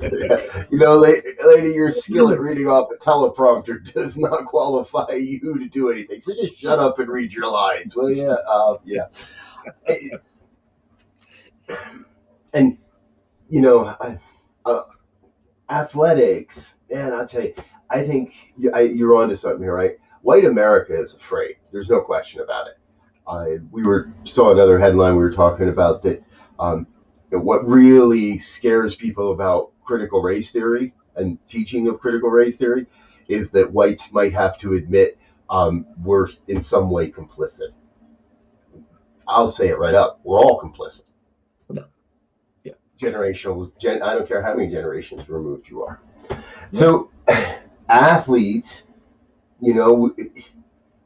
you 0.00 0.78
know, 0.78 0.96
lady, 0.96 1.70
your 1.70 1.90
skill 1.90 2.30
at 2.30 2.40
reading 2.40 2.66
off 2.66 2.90
a 2.92 2.96
teleprompter 2.96 3.92
does 3.94 4.16
not 4.16 4.46
qualify 4.46 5.12
you 5.12 5.58
to 5.58 5.68
do 5.68 5.90
anything. 5.90 6.20
So 6.20 6.34
just 6.34 6.56
shut 6.56 6.78
up 6.78 6.98
and 6.98 7.08
read 7.08 7.32
your 7.32 7.48
lines. 7.48 7.96
Well, 7.96 8.10
yeah, 8.10 8.36
uh, 8.48 8.76
yeah. 8.84 9.06
And 12.52 12.78
you 13.48 13.60
know, 13.60 13.86
uh, 14.64 14.82
athletics, 15.74 16.76
man, 16.90 17.12
I'll 17.12 17.26
tell 17.26 17.42
you, 17.42 17.54
I 17.90 18.06
think 18.06 18.34
you're 18.56 19.16
onto 19.16 19.36
something 19.36 19.62
here, 19.62 19.74
right? 19.74 19.96
White 20.22 20.44
America 20.44 20.98
is 20.98 21.14
afraid. 21.14 21.56
There's 21.72 21.90
no 21.90 22.00
question 22.00 22.40
about 22.40 22.68
it. 22.68 22.78
Uh, 23.26 23.64
we 23.70 23.82
were 23.82 24.12
saw 24.24 24.52
another 24.52 24.78
headline 24.78 25.16
we 25.16 25.22
were 25.22 25.32
talking 25.32 25.68
about 25.68 26.02
that. 26.02 26.22
Um, 26.58 26.86
what 27.30 27.66
really 27.66 28.38
scares 28.38 28.94
people 28.94 29.32
about 29.32 29.72
critical 29.84 30.22
race 30.22 30.52
theory 30.52 30.94
and 31.16 31.44
teaching 31.46 31.88
of 31.88 32.00
critical 32.00 32.30
race 32.30 32.56
theory 32.58 32.86
is 33.28 33.50
that 33.52 33.72
whites 33.72 34.12
might 34.12 34.32
have 34.34 34.58
to 34.58 34.74
admit 34.74 35.18
um, 35.50 35.86
we're 36.02 36.28
in 36.48 36.60
some 36.60 36.90
way 36.90 37.10
complicit. 37.10 37.70
I'll 39.26 39.48
say 39.48 39.68
it 39.68 39.78
right 39.78 39.94
up: 39.94 40.20
we're 40.22 40.38
all 40.38 40.60
complicit 40.60 41.04
generational 43.04 43.76
gen, 43.78 44.02
I 44.02 44.14
don't 44.14 44.26
care 44.26 44.42
how 44.42 44.54
many 44.54 44.70
generations 44.70 45.28
removed 45.28 45.68
you 45.68 45.82
are. 45.82 46.00
So 46.72 47.10
athletes, 47.88 48.88
you 49.60 49.74
know, 49.74 50.14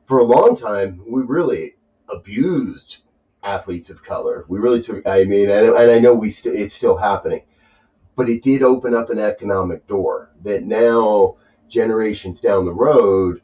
for 0.06 0.18
a 0.18 0.24
long 0.24 0.56
time 0.56 1.02
we 1.06 1.22
really 1.22 1.74
abused 2.08 2.98
athletes 3.42 3.90
of 3.90 4.02
color. 4.02 4.44
We 4.48 4.58
really 4.58 4.82
took. 4.82 5.06
I 5.06 5.24
mean, 5.24 5.50
and, 5.50 5.68
and 5.68 5.90
I 5.90 5.98
know 5.98 6.14
we 6.14 6.30
st- 6.30 6.56
it's 6.56 6.74
still 6.74 6.96
happening, 6.96 7.42
but 8.16 8.28
it 8.28 8.42
did 8.42 8.62
open 8.62 8.94
up 8.94 9.10
an 9.10 9.18
economic 9.18 9.86
door 9.86 10.30
that 10.42 10.64
now 10.64 11.36
generations 11.68 12.40
down 12.40 12.64
the 12.64 12.72
road 12.72 13.42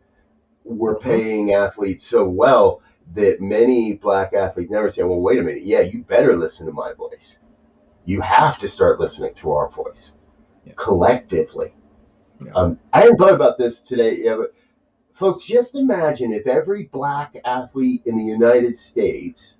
we're 0.65 0.97
mm-hmm. 0.97 1.09
paying 1.09 1.53
athletes 1.53 2.07
so 2.07 2.27
well 2.27 2.81
that 3.15 3.41
many 3.41 3.95
black 3.95 4.33
athletes 4.33 4.71
never 4.71 4.91
say, 4.91 5.03
"Well, 5.03 5.21
wait 5.21 5.39
a 5.39 5.43
minute, 5.43 5.65
yeah, 5.65 5.81
you 5.81 6.03
better 6.03 6.35
listen 6.35 6.67
to 6.67 6.73
my 6.73 6.95
voice." 6.95 7.39
You 8.05 8.21
have 8.21 8.59
to 8.59 8.69
start 8.69 9.01
listening 9.01 9.35
to 9.35 9.53
our 9.53 9.69
voice 9.71 10.15
yeah. 10.65 10.73
collectively. 10.77 11.75
Yeah. 12.45 12.53
Um, 12.53 12.79
I 12.93 13.01
hadn't 13.03 13.17
thought 13.17 13.35
about 13.35 13.59
this 13.59 13.81
today, 13.81 14.19
yeah, 14.19 14.37
but 14.37 14.55
folks, 15.15 15.45
just 15.45 15.75
imagine 15.77 16.33
if 16.33 16.47
every 16.47 16.85
black 16.85 17.37
athlete 17.45 18.03
in 18.07 18.17
the 18.17 18.25
United 18.25 18.77
States 18.77 19.59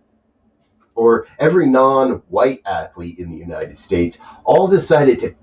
or 0.95 1.27
every 1.39 1.67
non-white 1.67 2.61
athlete 2.67 3.19
in 3.19 3.31
the 3.31 3.37
United 3.37 3.77
States 3.77 4.19
all 4.45 4.69
decided 4.69 5.19
to 5.21 5.35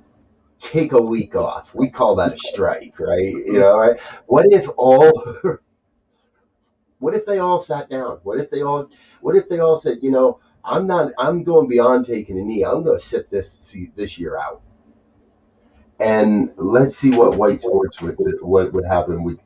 take 0.60 0.94
a 0.94 1.02
week 1.02 1.36
off. 1.36 1.74
We 1.74 1.90
call 1.90 2.16
that 2.18 2.34
a 2.34 2.38
strike, 2.38 3.00
right? 3.00 3.26
You 3.26 3.60
know, 3.60 3.78
right? 3.78 4.00
What 4.28 4.46
if 4.50 4.68
all 4.78 5.12
what 7.00 7.16
if 7.16 7.26
they 7.26 7.40
all 7.40 7.60
sat 7.60 7.90
down? 7.90 8.20
What 8.24 8.40
if 8.40 8.50
they 8.50 8.62
all 8.62 8.90
what 9.22 9.36
if 9.36 9.50
they 9.50 9.60
all 9.60 9.76
said, 9.76 9.98
you 10.02 10.12
know, 10.12 10.40
I'm 10.64 10.88
not. 10.88 11.14
I'm 11.18 11.44
going 11.44 11.68
beyond 11.68 12.06
taking 12.06 12.38
a 12.38 12.44
knee. 12.44 12.64
I'm 12.64 12.84
going 12.84 13.00
to 13.00 13.06
sit 13.06 13.30
this 13.30 13.52
see, 13.52 13.92
this 13.96 14.18
year 14.18 14.38
out, 14.38 14.62
and 16.00 16.52
let's 16.58 16.96
see 16.96 17.12
what 17.12 17.38
white 17.38 17.62
sports 17.62 18.00
would 18.02 18.18
what 18.42 18.72
would 18.74 18.86
happen 18.86 19.24
with. 19.24 19.40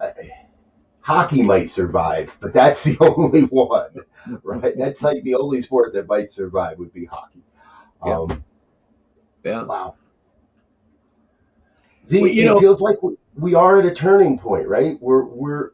Uh, 0.00 0.10
hockey 1.00 1.42
might 1.42 1.70
survive, 1.70 2.36
but 2.40 2.52
that's 2.52 2.82
the 2.82 2.96
only 3.00 3.42
one, 3.42 3.90
right? 4.42 4.74
That's 4.76 5.02
like 5.02 5.22
the 5.22 5.36
only 5.36 5.60
sport 5.60 5.92
that 5.94 6.08
might 6.08 6.30
survive 6.30 6.78
would 6.78 6.92
be 6.92 7.04
hockey. 7.04 7.42
Yeah. 8.04 8.18
Um, 8.18 8.44
yeah. 9.44 9.62
Wow. 9.62 9.94
See, 12.04 12.20
well, 12.20 12.30
it 12.30 12.44
know, 12.44 12.60
feels 12.60 12.80
like 12.80 13.02
we, 13.02 13.16
we 13.36 13.54
are 13.54 13.78
at 13.78 13.86
a 13.86 13.94
turning 13.94 14.38
point, 14.38 14.66
right? 14.66 15.00
We're 15.00 15.24
we're 15.24 15.70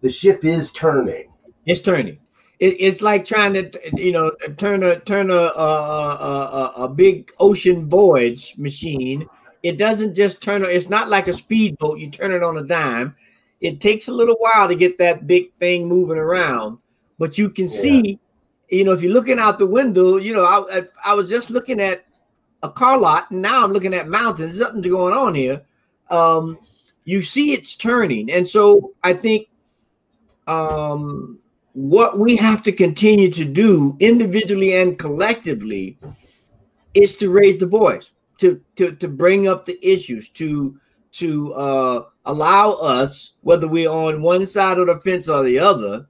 the 0.00 0.08
ship 0.08 0.44
is 0.44 0.72
turning. 0.72 1.32
It's 1.66 1.80
turning 1.80 2.18
it, 2.60 2.76
it's 2.78 3.02
like 3.02 3.24
trying 3.24 3.54
to 3.54 3.70
you 3.96 4.12
know 4.12 4.30
turn 4.56 4.82
a 4.82 4.98
turn 5.00 5.30
a 5.30 5.34
a, 5.34 6.72
a, 6.76 6.84
a 6.84 6.88
big 6.88 7.30
ocean 7.38 7.88
voyage 7.88 8.56
machine. 8.58 9.28
It 9.62 9.78
doesn't 9.78 10.14
just 10.14 10.40
turn. 10.40 10.64
It's 10.64 10.88
not 10.88 11.08
like 11.08 11.28
a 11.28 11.32
speedboat. 11.32 11.98
You 11.98 12.10
turn 12.10 12.32
it 12.32 12.42
on 12.42 12.58
a 12.58 12.62
dime. 12.62 13.14
It 13.60 13.80
takes 13.80 14.08
a 14.08 14.12
little 14.12 14.36
while 14.38 14.68
to 14.68 14.74
get 14.74 14.98
that 14.98 15.26
big 15.26 15.52
thing 15.54 15.88
moving 15.88 16.18
around, 16.18 16.78
but 17.18 17.38
you 17.38 17.50
can 17.50 17.64
yeah. 17.66 17.80
see. 17.80 18.20
You 18.70 18.84
know, 18.84 18.92
if 18.92 19.02
you're 19.02 19.12
looking 19.12 19.38
out 19.38 19.58
the 19.58 19.66
window, 19.66 20.18
you 20.18 20.34
know, 20.34 20.44
I, 20.44 20.82
I 21.02 21.14
was 21.14 21.30
just 21.30 21.48
looking 21.48 21.80
at 21.80 22.04
a 22.62 22.68
car 22.68 22.98
lot, 22.98 23.30
and 23.30 23.40
now 23.40 23.64
I'm 23.64 23.72
looking 23.72 23.94
at 23.94 24.08
mountains. 24.08 24.58
Something's 24.58 24.86
going 24.86 25.14
on 25.14 25.34
here. 25.34 25.62
Um, 26.10 26.58
you 27.04 27.22
see 27.22 27.54
it's 27.54 27.74
turning, 27.74 28.30
and 28.30 28.46
so 28.46 28.92
I 29.02 29.14
think 29.14 29.48
um, 30.46 31.38
what 31.78 32.18
we 32.18 32.34
have 32.34 32.60
to 32.60 32.72
continue 32.72 33.30
to 33.30 33.44
do 33.44 33.96
individually 34.00 34.74
and 34.74 34.98
collectively 34.98 35.96
is 36.94 37.14
to 37.14 37.30
raise 37.30 37.60
the 37.60 37.66
voice 37.66 38.10
to 38.36 38.60
to 38.74 38.96
to 38.96 39.06
bring 39.06 39.46
up 39.46 39.64
the 39.64 39.78
issues 39.80 40.28
to 40.28 40.76
to 41.12 41.54
uh, 41.54 42.02
allow 42.24 42.72
us, 42.72 43.34
whether 43.42 43.68
we're 43.68 43.90
on 43.90 44.22
one 44.22 44.44
side 44.44 44.78
of 44.78 44.88
the 44.88 44.98
fence 44.98 45.28
or 45.28 45.44
the 45.44 45.56
other, 45.56 46.06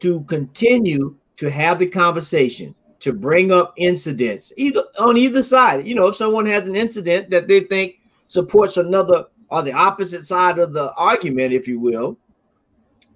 to 0.00 0.22
continue 0.22 1.14
to 1.36 1.50
have 1.50 1.78
the 1.78 1.86
conversation, 1.86 2.74
to 3.00 3.12
bring 3.12 3.52
up 3.52 3.74
incidents, 3.76 4.50
either 4.56 4.82
on 4.98 5.18
either 5.18 5.42
side. 5.42 5.86
You 5.86 5.94
know, 5.94 6.06
if 6.06 6.16
someone 6.16 6.46
has 6.46 6.68
an 6.68 6.74
incident 6.74 7.28
that 7.28 7.48
they 7.48 7.60
think 7.60 8.00
supports 8.28 8.78
another 8.78 9.26
or 9.50 9.62
the 9.62 9.74
opposite 9.74 10.24
side 10.24 10.58
of 10.58 10.72
the 10.72 10.94
argument, 10.94 11.52
if 11.52 11.68
you 11.68 11.78
will, 11.78 12.16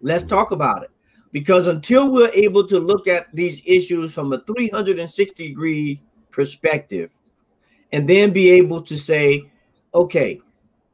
let's 0.02 0.25
talk 0.25 0.50
about 0.50 0.82
it. 0.82 0.90
Because 1.32 1.68
until 1.68 2.10
we're 2.10 2.30
able 2.30 2.66
to 2.66 2.78
look 2.78 3.06
at 3.06 3.26
these 3.34 3.62
issues 3.64 4.12
from 4.12 4.32
a 4.32 4.40
360 4.40 5.49
degree 5.49 6.02
perspective, 6.30 7.12
and 7.92 8.08
then 8.08 8.32
be 8.32 8.50
able 8.50 8.82
to 8.82 8.96
say, 8.96 9.50
okay, 9.94 10.40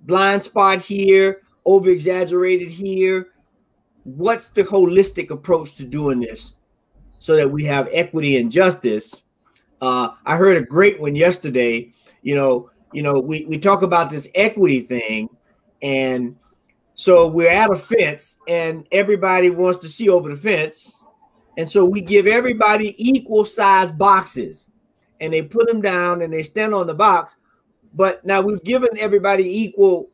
blind 0.01 0.43
spot 0.43 0.81
here, 0.81 1.43
over 1.65 1.91
exaggerated 1.91 2.71
here. 2.71 3.29
What's 4.05 4.51
the 4.51 4.63
holistic 4.63 5.31
approach 5.31 5.75
to 5.77 5.85
doing 5.85 6.21
this 6.21 6.55
so 7.19 7.35
that 7.37 7.51
we 7.51 7.65
have 7.65 7.89
equity 7.93 8.37
and 8.37 8.51
justice? 8.51 9.25
Uh, 9.81 10.11
I 10.25 10.37
heard 10.37 10.57
a 10.57 10.65
great 10.65 11.01
one 11.01 11.17
yesterday. 11.17 11.93
You 12.23 12.37
know, 12.37 12.71
you 12.93 13.03
know, 13.03 13.15
we, 13.15 13.45
we 13.47 13.59
talk 13.59 13.83
about 13.83 14.11
this 14.11 14.29
equity 14.35 14.81
thing, 14.81 15.29
and 15.83 16.37
so 16.97 17.29
we're 17.29 17.51
at 17.51 17.71
a 17.71 17.77
fence, 17.77 18.39
and 18.49 18.87
everybody 18.91 19.51
wants 19.51 19.79
to 19.81 19.89
see 19.89 20.09
over 20.09 20.31
the 20.31 20.37
fence. 20.37 21.05
And 21.59 21.69
so 21.69 21.85
we 21.85 22.01
give 22.01 22.27
everybody 22.27 22.95
equal 22.99 23.45
size 23.45 23.93
boxes 23.93 24.69
and 25.21 25.33
they 25.33 25.43
put 25.43 25.67
them 25.67 25.81
down 25.81 26.23
and 26.23 26.33
they 26.33 26.43
stand 26.43 26.75
on 26.75 26.87
the 26.87 26.95
box. 26.95 27.37
But 27.95 28.25
now 28.25 28.41
we've 28.41 28.63
given 28.65 28.91
everybody 28.99 29.45
equal 29.45 30.11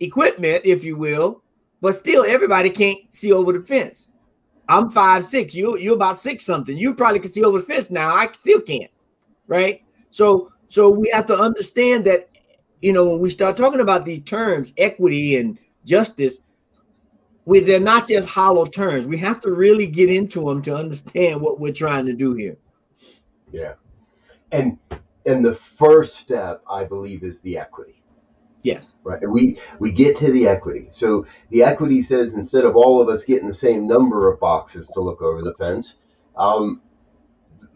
equipment, 0.00 0.62
if 0.64 0.84
you 0.84 0.96
will, 0.96 1.42
but 1.80 1.96
still 1.96 2.24
everybody 2.24 2.70
can't 2.70 2.98
see 3.10 3.32
over 3.32 3.52
the 3.52 3.64
fence. 3.64 4.12
I'm 4.68 4.90
five 4.90 5.24
six. 5.24 5.54
You 5.54 5.76
you're 5.76 5.94
about 5.94 6.18
six 6.18 6.44
something. 6.44 6.76
You 6.76 6.94
probably 6.94 7.20
can 7.20 7.30
see 7.30 7.44
over 7.44 7.58
the 7.58 7.64
fence 7.64 7.90
now. 7.90 8.14
I 8.14 8.28
still 8.32 8.60
can't, 8.60 8.90
right? 9.46 9.82
So 10.10 10.52
so 10.68 10.90
we 10.90 11.08
have 11.12 11.26
to 11.26 11.36
understand 11.36 12.04
that 12.06 12.28
you 12.80 12.92
know 12.92 13.08
when 13.08 13.20
we 13.20 13.30
start 13.30 13.56
talking 13.56 13.80
about 13.80 14.04
these 14.04 14.22
terms, 14.24 14.72
equity 14.76 15.36
and 15.36 15.58
justice, 15.86 16.38
we 17.44 17.60
they're 17.60 17.80
not 17.80 18.08
just 18.08 18.28
hollow 18.28 18.66
terms. 18.66 19.06
We 19.06 19.18
have 19.18 19.40
to 19.40 19.50
really 19.50 19.86
get 19.86 20.10
into 20.10 20.44
them 20.44 20.60
to 20.62 20.76
understand 20.76 21.40
what 21.40 21.60
we're 21.60 21.72
trying 21.72 22.06
to 22.06 22.12
do 22.12 22.34
here. 22.34 22.56
Yeah. 23.50 23.74
And 24.52 24.78
and 25.24 25.44
the 25.44 25.54
first 25.54 26.16
step 26.16 26.62
i 26.70 26.84
believe 26.84 27.22
is 27.22 27.40
the 27.40 27.58
equity. 27.58 28.02
Yes. 28.62 28.92
Right. 29.04 29.20
We 29.28 29.58
we 29.78 29.92
get 29.92 30.16
to 30.18 30.32
the 30.32 30.48
equity. 30.48 30.86
So 30.90 31.26
the 31.50 31.62
equity 31.62 32.02
says 32.02 32.34
instead 32.34 32.64
of 32.64 32.76
all 32.76 33.00
of 33.00 33.08
us 33.08 33.24
getting 33.24 33.48
the 33.48 33.54
same 33.54 33.86
number 33.86 34.30
of 34.30 34.40
boxes 34.40 34.88
to 34.88 35.00
look 35.00 35.22
over 35.22 35.42
the 35.42 35.54
fence 35.54 35.98
um, 36.36 36.82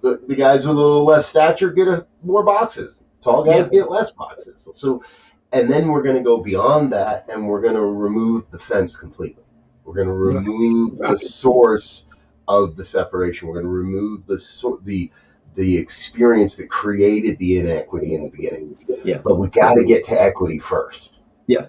the, 0.02 0.20
the 0.26 0.36
guys 0.36 0.66
with 0.66 0.76
a 0.76 0.80
little 0.80 1.04
less 1.04 1.26
stature 1.28 1.70
get 1.70 1.88
a, 1.88 2.06
more 2.22 2.42
boxes. 2.42 3.02
Tall 3.20 3.44
guys 3.44 3.68
yeah. 3.70 3.80
get 3.80 3.90
less 3.90 4.10
boxes. 4.10 4.68
So 4.72 5.02
and 5.52 5.70
then 5.70 5.88
we're 5.88 6.02
going 6.02 6.16
to 6.16 6.22
go 6.22 6.42
beyond 6.42 6.92
that 6.92 7.26
and 7.28 7.46
we're 7.46 7.60
going 7.60 7.74
to 7.74 7.84
remove 7.84 8.50
the 8.50 8.58
fence 8.58 8.96
completely 8.96 9.42
we're 9.84 9.94
going 9.94 10.06
to 10.06 10.12
remove 10.12 11.00
right. 11.00 11.12
the 11.12 11.18
source 11.18 12.06
of 12.48 12.76
the 12.76 12.84
separation 12.84 13.48
we're 13.48 13.54
going 13.54 13.66
to 13.66 13.70
remove 13.70 14.26
the 14.26 14.38
so, 14.38 14.80
the 14.84 15.10
the 15.54 15.76
experience 15.76 16.56
that 16.56 16.68
created 16.68 17.38
the 17.38 17.58
inequity 17.58 18.14
in 18.14 18.22
the 18.22 18.30
beginning. 18.30 18.76
Yeah. 19.04 19.18
But 19.18 19.36
we 19.36 19.48
got 19.48 19.74
to 19.74 19.84
get 19.84 20.04
to 20.06 20.20
equity 20.20 20.58
first. 20.58 21.20
Yeah. 21.46 21.66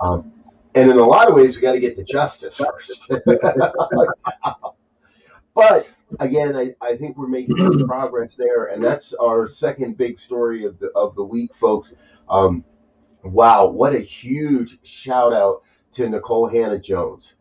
Um, 0.00 0.32
and 0.74 0.90
in 0.90 0.98
a 0.98 1.04
lot 1.04 1.28
of 1.28 1.34
ways, 1.34 1.56
we 1.56 1.62
got 1.62 1.72
to 1.72 1.80
get 1.80 1.96
to 1.96 2.04
justice 2.04 2.58
first. 2.58 3.08
but 5.54 5.88
again, 6.20 6.56
I, 6.56 6.74
I 6.80 6.96
think 6.96 7.16
we're 7.16 7.28
making 7.28 7.56
some 7.56 7.78
progress 7.88 8.34
there, 8.34 8.66
and 8.66 8.82
that's 8.82 9.14
our 9.14 9.48
second 9.48 9.96
big 9.96 10.18
story 10.18 10.64
of 10.64 10.78
the 10.78 10.90
of 10.94 11.14
the 11.14 11.24
week, 11.24 11.54
folks. 11.54 11.94
Um, 12.28 12.64
wow, 13.22 13.68
what 13.68 13.94
a 13.94 14.00
huge 14.00 14.78
shout 14.86 15.32
out 15.32 15.62
to 15.92 16.02
Nikole 16.02 16.52
Hannah-Jones. 16.52 17.34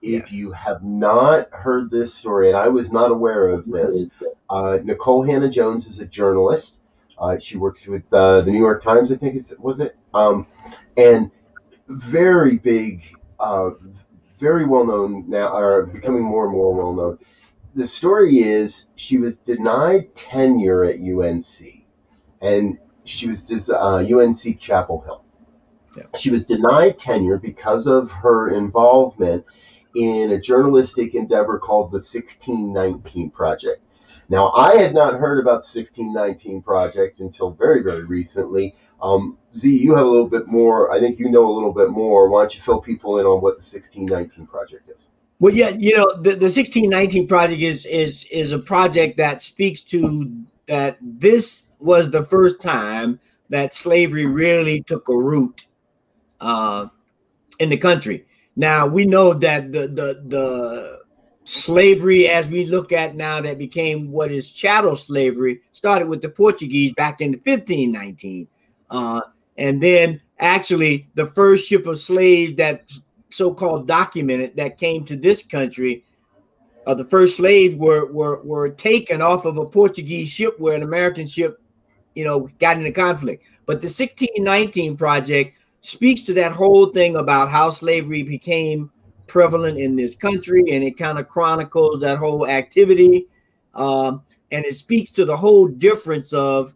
If 0.00 0.24
yes. 0.24 0.32
you 0.32 0.52
have 0.52 0.84
not 0.84 1.48
heard 1.52 1.90
this 1.90 2.14
story, 2.14 2.48
and 2.48 2.56
I 2.56 2.68
was 2.68 2.92
not 2.92 3.10
aware 3.10 3.48
of 3.48 3.66
this, 3.66 4.08
uh, 4.48 4.78
Nikole 4.82 5.26
Hannah-Jones 5.28 5.86
is 5.86 5.98
a 5.98 6.06
journalist. 6.06 6.80
Uh, 7.18 7.36
she 7.38 7.56
works 7.56 7.86
with 7.86 8.04
uh, 8.12 8.42
the 8.42 8.52
New 8.52 8.60
York 8.60 8.82
Times, 8.82 9.10
I 9.10 9.16
think 9.16 9.34
is 9.34 9.52
was 9.58 9.80
it, 9.80 9.96
um, 10.14 10.46
and 10.96 11.32
very 11.88 12.58
big, 12.58 13.02
uh, 13.40 13.70
very 14.38 14.64
well 14.64 14.86
known 14.86 15.24
now, 15.28 15.56
or 15.56 15.86
becoming 15.86 16.22
more 16.22 16.44
and 16.44 16.52
more 16.52 16.72
well 16.72 16.92
known. 16.92 17.18
The 17.74 17.86
story 17.86 18.38
is 18.38 18.86
she 18.94 19.18
was 19.18 19.38
denied 19.38 20.14
tenure 20.14 20.84
at 20.84 21.00
UNC, 21.00 21.84
and 22.40 22.78
she 23.08 23.26
was 23.26 23.50
UNC 23.50 23.70
uh, 23.70 23.98
UNC 23.98 24.58
Chapel 24.58 25.00
Hill. 25.02 25.24
Yeah. 25.96 26.04
She 26.18 26.30
was 26.30 26.44
denied 26.44 26.98
tenure 26.98 27.38
because 27.38 27.86
of 27.86 28.10
her 28.10 28.50
involvement 28.50 29.44
in 29.96 30.32
a 30.32 30.40
journalistic 30.40 31.14
endeavor 31.14 31.58
called 31.58 31.90
the 31.90 31.96
1619 31.96 33.30
Project. 33.30 33.82
Now, 34.28 34.52
I 34.52 34.76
had 34.76 34.92
not 34.92 35.14
heard 35.14 35.40
about 35.40 35.64
the 35.64 35.80
1619 35.80 36.62
project 36.62 37.20
until 37.20 37.50
very, 37.52 37.82
very 37.82 38.04
recently. 38.04 38.74
Um, 39.00 39.38
Z, 39.54 39.74
you 39.74 39.94
have 39.94 40.04
a 40.04 40.08
little 40.08 40.28
bit 40.28 40.46
more. 40.46 40.92
I 40.92 41.00
think 41.00 41.18
you 41.18 41.30
know 41.30 41.46
a 41.46 41.54
little 41.54 41.72
bit 41.72 41.90
more. 41.90 42.28
Why 42.28 42.42
don't 42.42 42.54
you 42.54 42.60
fill 42.60 42.80
people 42.80 43.18
in 43.18 43.26
on 43.26 43.40
what 43.40 43.56
the 43.56 43.62
1619 43.62 44.46
project 44.46 44.90
is? 44.90 45.08
Well, 45.40 45.54
yeah, 45.54 45.70
you 45.70 45.96
know, 45.96 46.10
the, 46.16 46.30
the 46.30 46.50
1619 46.50 47.26
project 47.26 47.62
is 47.62 47.86
is 47.86 48.24
is 48.24 48.52
a 48.52 48.58
project 48.58 49.16
that 49.18 49.40
speaks 49.40 49.82
to 49.84 50.44
that 50.68 50.98
this 51.00 51.70
was 51.80 52.10
the 52.10 52.24
first 52.24 52.60
time 52.60 53.18
that 53.48 53.74
slavery 53.74 54.26
really 54.26 54.82
took 54.82 55.08
a 55.08 55.16
root 55.16 55.66
uh, 56.40 56.86
in 57.58 57.70
the 57.70 57.76
country. 57.76 58.26
Now 58.56 58.86
we 58.86 59.04
know 59.04 59.34
that 59.34 59.72
the 59.72 59.88
the 59.88 60.22
the 60.26 60.98
slavery 61.44 62.28
as 62.28 62.50
we 62.50 62.66
look 62.66 62.92
at 62.92 63.16
now 63.16 63.40
that 63.40 63.58
became 63.58 64.10
what 64.12 64.30
is 64.30 64.52
chattel 64.52 64.94
slavery 64.94 65.60
started 65.72 66.06
with 66.06 66.20
the 66.20 66.28
Portuguese 66.28 66.92
back 66.92 67.20
in 67.22 67.30
1519. 67.32 68.46
Uh, 68.90 69.20
and 69.56 69.82
then 69.82 70.20
actually 70.38 71.08
the 71.14 71.24
first 71.24 71.68
ship 71.68 71.86
of 71.86 71.98
slaves 71.98 72.54
that 72.56 72.90
so-called 73.30 73.86
documented 73.86 74.56
that 74.56 74.76
came 74.76 75.04
to 75.04 75.16
this 75.16 75.42
country, 75.42 76.04
uh, 76.88 76.94
the 76.94 77.04
first 77.04 77.36
slaves 77.36 77.76
were, 77.76 78.06
were, 78.06 78.40
were 78.42 78.70
taken 78.70 79.20
off 79.20 79.44
of 79.44 79.58
a 79.58 79.66
Portuguese 79.66 80.30
ship 80.30 80.58
where 80.58 80.74
an 80.74 80.82
American 80.82 81.26
ship, 81.26 81.60
you 82.14 82.24
know, 82.24 82.48
got 82.58 82.78
into 82.78 82.90
conflict. 82.90 83.44
But 83.66 83.82
the 83.82 83.88
1619 83.88 84.96
project 84.96 85.54
speaks 85.82 86.22
to 86.22 86.32
that 86.32 86.52
whole 86.52 86.86
thing 86.86 87.16
about 87.16 87.50
how 87.50 87.68
slavery 87.68 88.22
became 88.22 88.90
prevalent 89.26 89.78
in 89.78 89.96
this 89.96 90.16
country, 90.16 90.64
and 90.70 90.82
it 90.82 90.96
kind 90.96 91.18
of 91.18 91.28
chronicles 91.28 92.00
that 92.00 92.16
whole 92.16 92.46
activity. 92.46 93.26
Um, 93.74 94.22
and 94.50 94.64
it 94.64 94.74
speaks 94.74 95.10
to 95.10 95.26
the 95.26 95.36
whole 95.36 95.68
difference 95.68 96.32
of, 96.32 96.74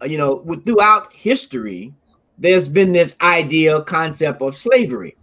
uh, 0.00 0.04
you 0.04 0.16
know, 0.16 0.36
with, 0.44 0.64
throughout 0.64 1.12
history, 1.12 1.92
there's 2.38 2.68
been 2.68 2.92
this 2.92 3.16
idea, 3.20 3.82
concept 3.82 4.42
of 4.42 4.54
slavery, 4.54 5.16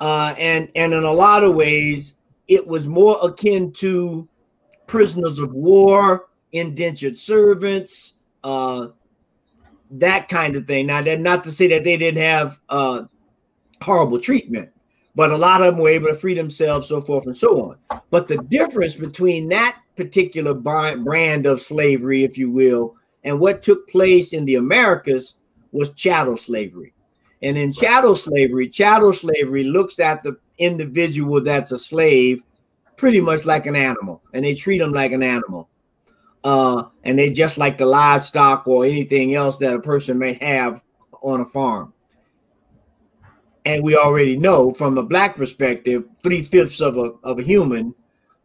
uh, 0.00 0.34
and 0.38 0.68
and 0.74 0.92
in 0.92 1.04
a 1.04 1.12
lot 1.12 1.42
of 1.42 1.54
ways, 1.54 2.13
it 2.48 2.66
was 2.66 2.86
more 2.86 3.18
akin 3.22 3.72
to 3.72 4.28
prisoners 4.86 5.38
of 5.38 5.52
war, 5.52 6.26
indentured 6.52 7.18
servants, 7.18 8.14
uh, 8.42 8.88
that 9.90 10.28
kind 10.28 10.56
of 10.56 10.66
thing. 10.66 10.86
Now, 10.86 11.02
that 11.02 11.20
not 11.20 11.44
to 11.44 11.50
say 11.50 11.68
that 11.68 11.84
they 11.84 11.96
didn't 11.96 12.22
have 12.22 12.60
uh, 12.68 13.04
horrible 13.82 14.18
treatment, 14.18 14.70
but 15.14 15.30
a 15.30 15.36
lot 15.36 15.62
of 15.62 15.74
them 15.74 15.82
were 15.82 15.90
able 15.90 16.08
to 16.08 16.14
free 16.14 16.34
themselves, 16.34 16.88
so 16.88 17.00
forth 17.00 17.26
and 17.26 17.36
so 17.36 17.70
on. 17.90 18.02
But 18.10 18.28
the 18.28 18.38
difference 18.38 18.94
between 18.94 19.48
that 19.48 19.78
particular 19.96 20.54
brand 20.54 21.46
of 21.46 21.60
slavery, 21.60 22.24
if 22.24 22.36
you 22.36 22.50
will, 22.50 22.96
and 23.22 23.40
what 23.40 23.62
took 23.62 23.88
place 23.88 24.32
in 24.32 24.44
the 24.44 24.56
Americas 24.56 25.36
was 25.72 25.92
chattel 25.92 26.36
slavery. 26.36 26.92
And 27.42 27.56
in 27.56 27.72
chattel 27.72 28.16
slavery, 28.16 28.68
chattel 28.68 29.12
slavery 29.12 29.64
looks 29.64 30.00
at 30.00 30.22
the 30.22 30.36
individual 30.58 31.40
that's 31.42 31.72
a 31.72 31.78
slave 31.78 32.42
pretty 32.96 33.20
much 33.20 33.44
like 33.44 33.66
an 33.66 33.76
animal, 33.76 34.22
and 34.32 34.44
they 34.44 34.54
treat 34.54 34.78
them 34.78 34.92
like 34.92 35.12
an 35.12 35.22
animal. 35.22 35.68
Uh, 36.42 36.84
and 37.04 37.18
they 37.18 37.30
just 37.30 37.56
like 37.56 37.78
the 37.78 37.86
livestock 37.86 38.68
or 38.68 38.84
anything 38.84 39.34
else 39.34 39.56
that 39.58 39.74
a 39.74 39.80
person 39.80 40.18
may 40.18 40.34
have 40.34 40.82
on 41.22 41.40
a 41.40 41.44
farm. 41.44 41.92
And 43.64 43.82
we 43.82 43.96
already 43.96 44.36
know 44.36 44.70
from 44.72 44.98
a 44.98 45.02
black 45.02 45.36
perspective, 45.36 46.04
three 46.22 46.42
fifths 46.42 46.82
of 46.82 46.98
a 46.98 47.12
of 47.22 47.38
a 47.38 47.42
human, 47.42 47.94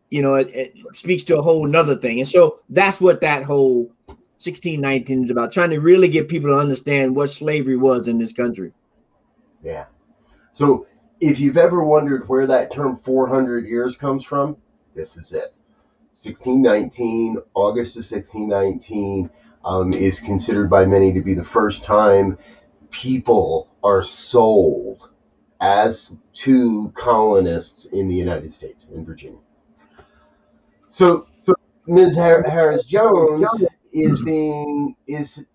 you 0.10 0.22
know, 0.22 0.36
it, 0.36 0.50
it 0.54 0.74
speaks 0.94 1.24
to 1.24 1.38
a 1.38 1.42
whole 1.42 1.68
nother 1.68 1.96
thing. 1.96 2.20
And 2.20 2.28
so 2.28 2.62
that's 2.70 3.02
what 3.02 3.20
that 3.22 3.44
whole 3.44 3.92
1619 4.40 5.26
is 5.26 5.32
about, 5.32 5.52
trying 5.52 5.70
to 5.72 5.80
really 5.80 6.08
get 6.08 6.30
people 6.30 6.50
to 6.50 6.58
understand 6.58 7.14
what 7.14 7.30
slavery 7.30 7.76
was 7.76 8.08
in 8.08 8.18
this 8.18 8.32
country. 8.32 8.72
Yeah. 9.62 9.86
So 10.54 10.88
if 11.20 11.40
you've 11.40 11.58
ever 11.58 11.84
wondered 11.84 12.28
where 12.28 12.48
that 12.48 12.72
term 12.72 12.98
400 12.98 13.66
years 13.66 13.98
comes 13.98 14.24
from, 14.24 14.58
this 14.96 15.18
is 15.18 15.34
it. 15.34 15.54
1619, 16.12 17.38
August 17.54 17.96
of 17.96 18.00
1619, 18.00 19.30
um, 19.64 19.94
is 19.94 20.20
considered 20.20 20.70
by 20.70 20.86
many 20.86 21.14
to 21.14 21.22
be 21.22 21.34
the 21.34 21.44
first 21.44 21.84
time 21.84 22.38
people 22.90 23.70
are 23.84 24.02
sold 24.04 25.10
as 25.62 26.18
to 26.34 26.92
colonists 26.96 27.86
in 27.86 28.08
the 28.08 28.16
United 28.16 28.50
States, 28.50 28.88
in 28.90 29.06
Virginia. 29.06 29.40
So, 30.88 31.28
so 31.38 31.54
Ms. 31.86 32.16
Harris 32.16 32.86
Jones 32.86 33.50
is 33.92 34.22
being 34.22 34.96
is 35.08 35.46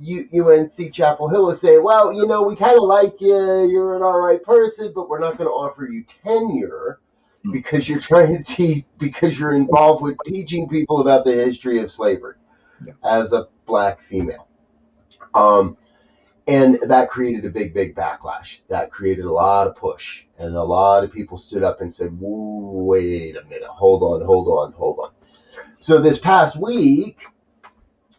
UNC 0.00 0.92
Chapel 0.92 1.28
Hill 1.28 1.50
is 1.50 1.60
saying, 1.60 1.82
well, 1.82 2.12
you 2.12 2.26
know, 2.26 2.42
we 2.42 2.56
kind 2.56 2.76
of 2.76 2.84
like 2.84 3.20
you, 3.20 3.36
you're 3.70 3.96
an 3.96 4.02
all 4.02 4.18
right 4.18 4.42
person, 4.42 4.92
but 4.94 5.08
we're 5.08 5.18
not 5.18 5.36
going 5.36 5.48
to 5.48 5.52
offer 5.52 5.84
you 5.84 6.04
tenure 6.24 7.00
hmm. 7.44 7.52
because 7.52 7.88
you're 7.88 8.00
trying 8.00 8.36
to 8.36 8.42
teach 8.42 8.84
because 8.98 9.38
you're 9.38 9.52
involved 9.52 10.02
with 10.02 10.16
teaching 10.24 10.68
people 10.68 11.00
about 11.00 11.24
the 11.24 11.32
history 11.32 11.78
of 11.80 11.90
slavery 11.90 12.36
yeah. 12.84 12.94
as 13.04 13.32
a 13.32 13.48
black 13.66 14.00
female. 14.02 14.48
Um, 15.34 15.76
and 16.46 16.80
that 16.88 17.08
created 17.08 17.44
a 17.44 17.50
big, 17.50 17.74
big 17.74 17.94
backlash. 17.94 18.60
That 18.68 18.90
created 18.90 19.24
a 19.24 19.32
lot 19.32 19.68
of 19.68 19.76
push, 19.76 20.24
and 20.38 20.56
a 20.56 20.62
lot 20.62 21.04
of 21.04 21.12
people 21.12 21.36
stood 21.36 21.62
up 21.62 21.80
and 21.80 21.92
said, 21.92 22.16
"Wait 22.18 23.36
a 23.36 23.44
minute, 23.44 23.68
hold 23.68 24.02
on, 24.02 24.26
hold 24.26 24.48
on, 24.48 24.72
hold 24.72 24.98
on." 24.98 25.10
So 25.78 26.00
this 26.00 26.18
past 26.18 26.56
week, 26.56 27.20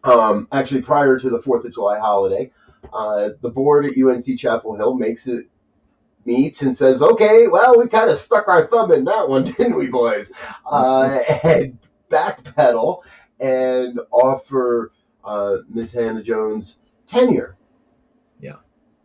um, 0.03 0.47
actually 0.51 0.81
prior 0.81 1.19
to 1.19 1.29
the 1.29 1.41
Fourth 1.41 1.65
of 1.65 1.73
July 1.73 1.99
holiday, 1.99 2.51
uh, 2.93 3.29
the 3.41 3.49
board 3.49 3.85
at 3.85 3.97
UNC 3.97 4.37
Chapel 4.37 4.75
Hill 4.75 4.95
makes 4.95 5.27
it 5.27 5.47
meets 6.25 6.61
and 6.61 6.75
says, 6.75 7.01
"Okay, 7.01 7.47
well, 7.47 7.77
we 7.79 7.87
kind 7.87 8.09
of 8.09 8.17
stuck 8.17 8.47
our 8.47 8.67
thumb 8.67 8.91
in 8.91 9.05
that 9.05 9.29
one, 9.29 9.43
didn't 9.57 9.77
we, 9.77 9.87
boys?" 9.87 10.31
Uh, 10.65 11.19
and 11.43 11.77
backpedal 12.09 13.03
and 13.39 13.99
offer 14.11 14.91
uh, 15.23 15.57
Miss 15.69 15.91
Hannah 15.91 16.23
Jones 16.23 16.79
tenure. 17.07 17.57
Yeah. 18.39 18.57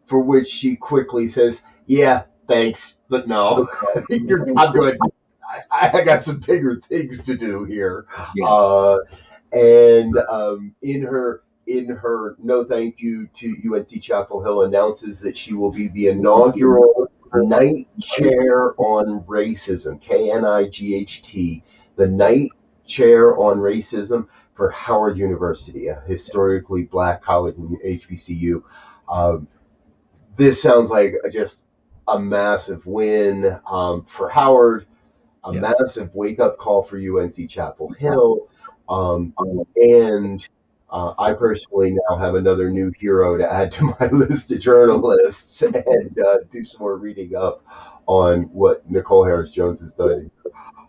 For 0.06 0.20
which 0.20 0.48
she 0.48 0.76
quickly 0.76 1.26
says, 1.28 1.62
"Yeah, 1.87 2.24
thanks, 2.46 2.96
but 3.09 3.28
no, 3.28 3.68
I'm 4.11 4.72
good. 4.72 4.98
I, 5.70 5.98
I, 5.98 6.04
got 6.04 6.24
some 6.24 6.40
bigger 6.40 6.80
things 6.88 7.22
to 7.24 7.37
do 7.37 7.64
here." 7.64 8.06
Yeah. 8.35 8.46
Uh, 8.46 8.98
and 9.57 10.19
um, 10.29 10.75
in 10.83 11.03
her 11.03 11.42
in 11.66 11.88
her 11.88 12.37
no 12.38 12.64
thank 12.64 13.01
you 13.01 13.27
to 13.35 13.55
UNC 13.73 14.01
Chapel 14.01 14.42
Hill 14.42 14.62
announces 14.62 15.21
that 15.21 15.37
she 15.37 15.55
will 15.55 15.73
be 15.73 15.88
the 15.88 16.09
inaugural 16.09 17.11
Knight 17.35 17.88
Chair 18.01 18.75
on 18.81 19.21
Racism, 19.25 20.01
K 20.01 20.31
N 20.31 20.45
I 20.45 20.69
G 20.69 20.95
H 20.95 21.23
T, 21.23 21.62
the 21.97 22.07
Knight 22.07 22.51
Chair 22.87 23.37
on 23.37 23.59
Racism 23.59 24.29
for 24.55 24.71
Howard 24.71 25.19
University, 25.19 25.88
a 25.88 26.01
historically 26.07 26.85
black 26.85 27.21
college 27.23 27.57
in 27.57 27.79
HBCU. 27.85 28.62
Um, 29.09 29.49
this 30.37 30.62
sounds 30.62 30.90
like 30.90 31.14
just 31.33 31.66
a 32.09 32.19
massive 32.19 32.87
win 32.87 33.59
um, 33.69 34.05
for 34.05 34.29
Howard, 34.29 34.87
a 35.45 35.53
yeah. 35.53 35.61
massive 35.61 36.14
wake 36.14 36.40
up 36.40 36.59
call 36.59 36.83
for 36.83 36.97
UNC 36.97 37.49
Chapel 37.51 37.92
Hill. 37.92 38.45
Um, 38.88 39.35
and 39.77 40.46
uh, 40.90 41.14
I 41.18 41.33
personally 41.33 41.96
now 42.09 42.16
have 42.16 42.35
another 42.37 42.70
new 42.70 42.92
hero 42.99 43.37
to 43.37 43.53
add 43.53 43.72
to 43.72 43.85
my 44.01 44.07
list 44.09 44.53
of 44.53 44.61
journalists 44.61 45.62
and 45.62 46.18
uh, 46.18 46.38
do 46.53 46.64
some 46.64 46.81
more 46.81 46.96
reading 46.96 47.35
up 47.35 47.64
on 48.07 48.42
what 48.44 48.90
Nikole 48.90 49.27
Harris 49.27 49.51
Jones 49.51 49.81
has 49.81 49.94
done. 49.94 50.31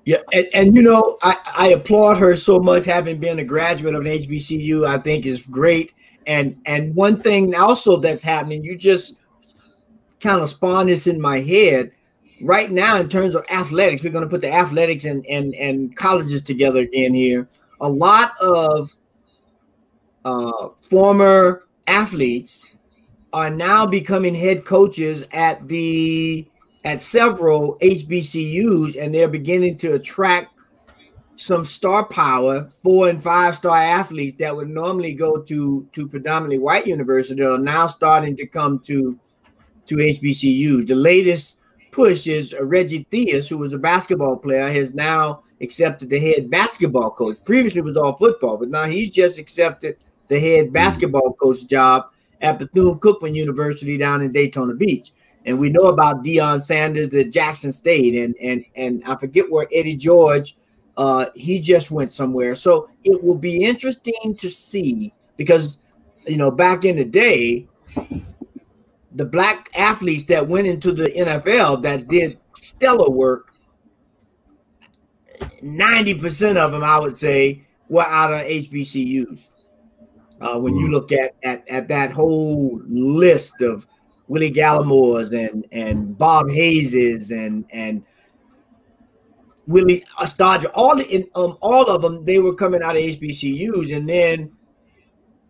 Yeah, 0.05 0.21
and, 0.33 0.47
and 0.53 0.75
you 0.75 0.83
know, 0.83 1.17
I, 1.21 1.37
I 1.57 1.67
applaud 1.69 2.17
her 2.19 2.35
so 2.35 2.59
much 2.59 2.85
having 2.85 3.17
been 3.19 3.39
a 3.39 3.43
graduate 3.43 3.95
of 3.95 4.05
an 4.05 4.07
HBCU. 4.07 4.87
I 4.87 4.99
think 4.99 5.25
is 5.25 5.45
great. 5.45 5.93
And 6.25 6.61
and 6.65 6.95
one 6.95 7.19
thing 7.19 7.55
also 7.55 7.97
that's 7.97 8.21
happening, 8.21 8.63
you 8.63 8.77
just 8.77 9.15
kind 10.21 10.39
of 10.39 10.49
spawn 10.49 10.87
this 10.87 11.07
in 11.07 11.19
my 11.19 11.39
head 11.39 11.91
right 12.41 12.71
now 12.71 12.97
in 12.97 13.09
terms 13.09 13.35
of 13.35 13.45
athletics. 13.49 14.03
We're 14.03 14.11
going 14.11 14.23
to 14.23 14.29
put 14.29 14.41
the 14.41 14.53
athletics 14.53 15.03
and 15.03 15.25
and 15.25 15.53
and 15.55 15.93
colleges 15.97 16.41
together 16.41 16.87
in 16.93 17.13
here 17.13 17.49
a 17.81 17.89
lot 17.89 18.33
of 18.41 18.93
uh, 20.25 20.69
former 20.81 21.67
athletes 21.87 22.65
are 23.33 23.49
now 23.49 23.85
becoming 23.85 24.35
head 24.35 24.65
coaches 24.65 25.25
at 25.31 25.67
the 25.67 26.47
at 26.85 27.01
several 27.01 27.77
HBCUs, 27.79 29.01
and 29.01 29.13
they're 29.13 29.27
beginning 29.27 29.75
to 29.77 29.93
attract 29.93 30.57
some 31.35 31.65
star 31.65 32.05
power, 32.05 32.63
four 32.63 33.09
and 33.09 33.21
five 33.21 33.55
star 33.55 33.77
athletes 33.77 34.37
that 34.39 34.55
would 34.55 34.69
normally 34.69 35.13
go 35.13 35.37
to 35.41 35.87
to 35.93 36.07
predominantly 36.07 36.59
white 36.59 36.87
universities 36.87 37.39
are 37.45 37.57
now 37.57 37.87
starting 37.87 38.35
to 38.37 38.47
come 38.47 38.79
to 38.79 39.19
to 39.85 39.95
HBCU. 39.95 40.87
The 40.87 40.95
latest 40.95 41.59
push 41.91 42.27
is 42.27 42.55
Reggie 42.59 43.07
Theus, 43.11 43.49
who 43.49 43.57
was 43.57 43.73
a 43.73 43.77
basketball 43.77 44.37
player, 44.37 44.71
has 44.71 44.93
now 44.93 45.43
accepted 45.61 46.09
the 46.09 46.19
head 46.19 46.49
basketball 46.49 47.11
coach. 47.11 47.37
Previously, 47.45 47.81
was 47.81 47.97
all 47.97 48.13
football, 48.13 48.57
but 48.57 48.69
now 48.69 48.85
he's 48.85 49.09
just 49.09 49.39
accepted 49.39 49.97
the 50.27 50.39
head 50.39 50.73
basketball 50.73 51.33
coach 51.33 51.65
job 51.67 52.11
at 52.41 52.59
Bethune 52.59 52.99
Cookman 52.99 53.35
University 53.35 53.97
down 53.97 54.21
in 54.21 54.31
Daytona 54.31 54.73
Beach. 54.73 55.11
And 55.45 55.57
we 55.57 55.69
know 55.69 55.87
about 55.87 56.23
Deion 56.23 56.61
Sanders 56.61 57.13
at 57.13 57.31
Jackson 57.31 57.71
State, 57.71 58.15
and 58.15 58.35
and 58.41 58.65
and 58.75 59.03
I 59.05 59.15
forget 59.15 59.49
where 59.49 59.67
Eddie 59.73 59.95
George, 59.95 60.57
uh, 60.97 61.27
he 61.35 61.59
just 61.59 61.89
went 61.89 62.11
somewhere. 62.11 62.53
So 62.55 62.89
it 63.03 63.23
will 63.23 63.37
be 63.37 63.63
interesting 63.63 64.35
to 64.37 64.49
see 64.49 65.13
because 65.37 65.79
you 66.25 66.35
know 66.35 66.51
back 66.51 66.83
in 66.83 66.97
the 66.97 67.05
day, 67.05 67.65
the 69.13 69.25
black 69.25 69.69
athletes 69.73 70.25
that 70.25 70.45
went 70.45 70.67
into 70.67 70.91
the 70.91 71.09
NFL 71.09 71.81
that 71.83 72.09
did 72.09 72.39
stellar 72.53 73.09
work 73.09 73.53
90% 75.63 76.57
of 76.57 76.71
them, 76.71 76.83
I 76.83 76.99
would 76.99 77.17
say, 77.17 77.65
were 77.89 78.05
out 78.05 78.33
of 78.33 78.41
HBCUs. 78.41 79.49
Uh, 80.39 80.59
when 80.59 80.75
you 80.75 80.87
mm. 80.87 80.91
look 80.91 81.11
at, 81.11 81.35
at 81.43 81.67
at 81.67 81.87
that 81.87 82.11
whole 82.11 82.79
list 82.87 83.61
of 83.61 83.87
Willie 84.27 84.51
Galimores 84.51 85.31
and 85.33 85.65
and 85.71 86.15
Bob 86.15 86.45
Hayeses 86.47 87.31
and 87.31 87.65
and 87.71 88.03
Willie 89.65 90.03
Dodger, 90.37 90.67
all 90.75 90.99
in 90.99 91.25
um, 91.33 91.57
all 91.61 91.89
of 91.89 92.03
them, 92.03 92.23
they 92.23 92.37
were 92.37 92.53
coming 92.53 92.83
out 92.83 92.95
of 92.95 93.01
HBCUs, 93.01 93.95
and 93.95 94.07
then 94.07 94.51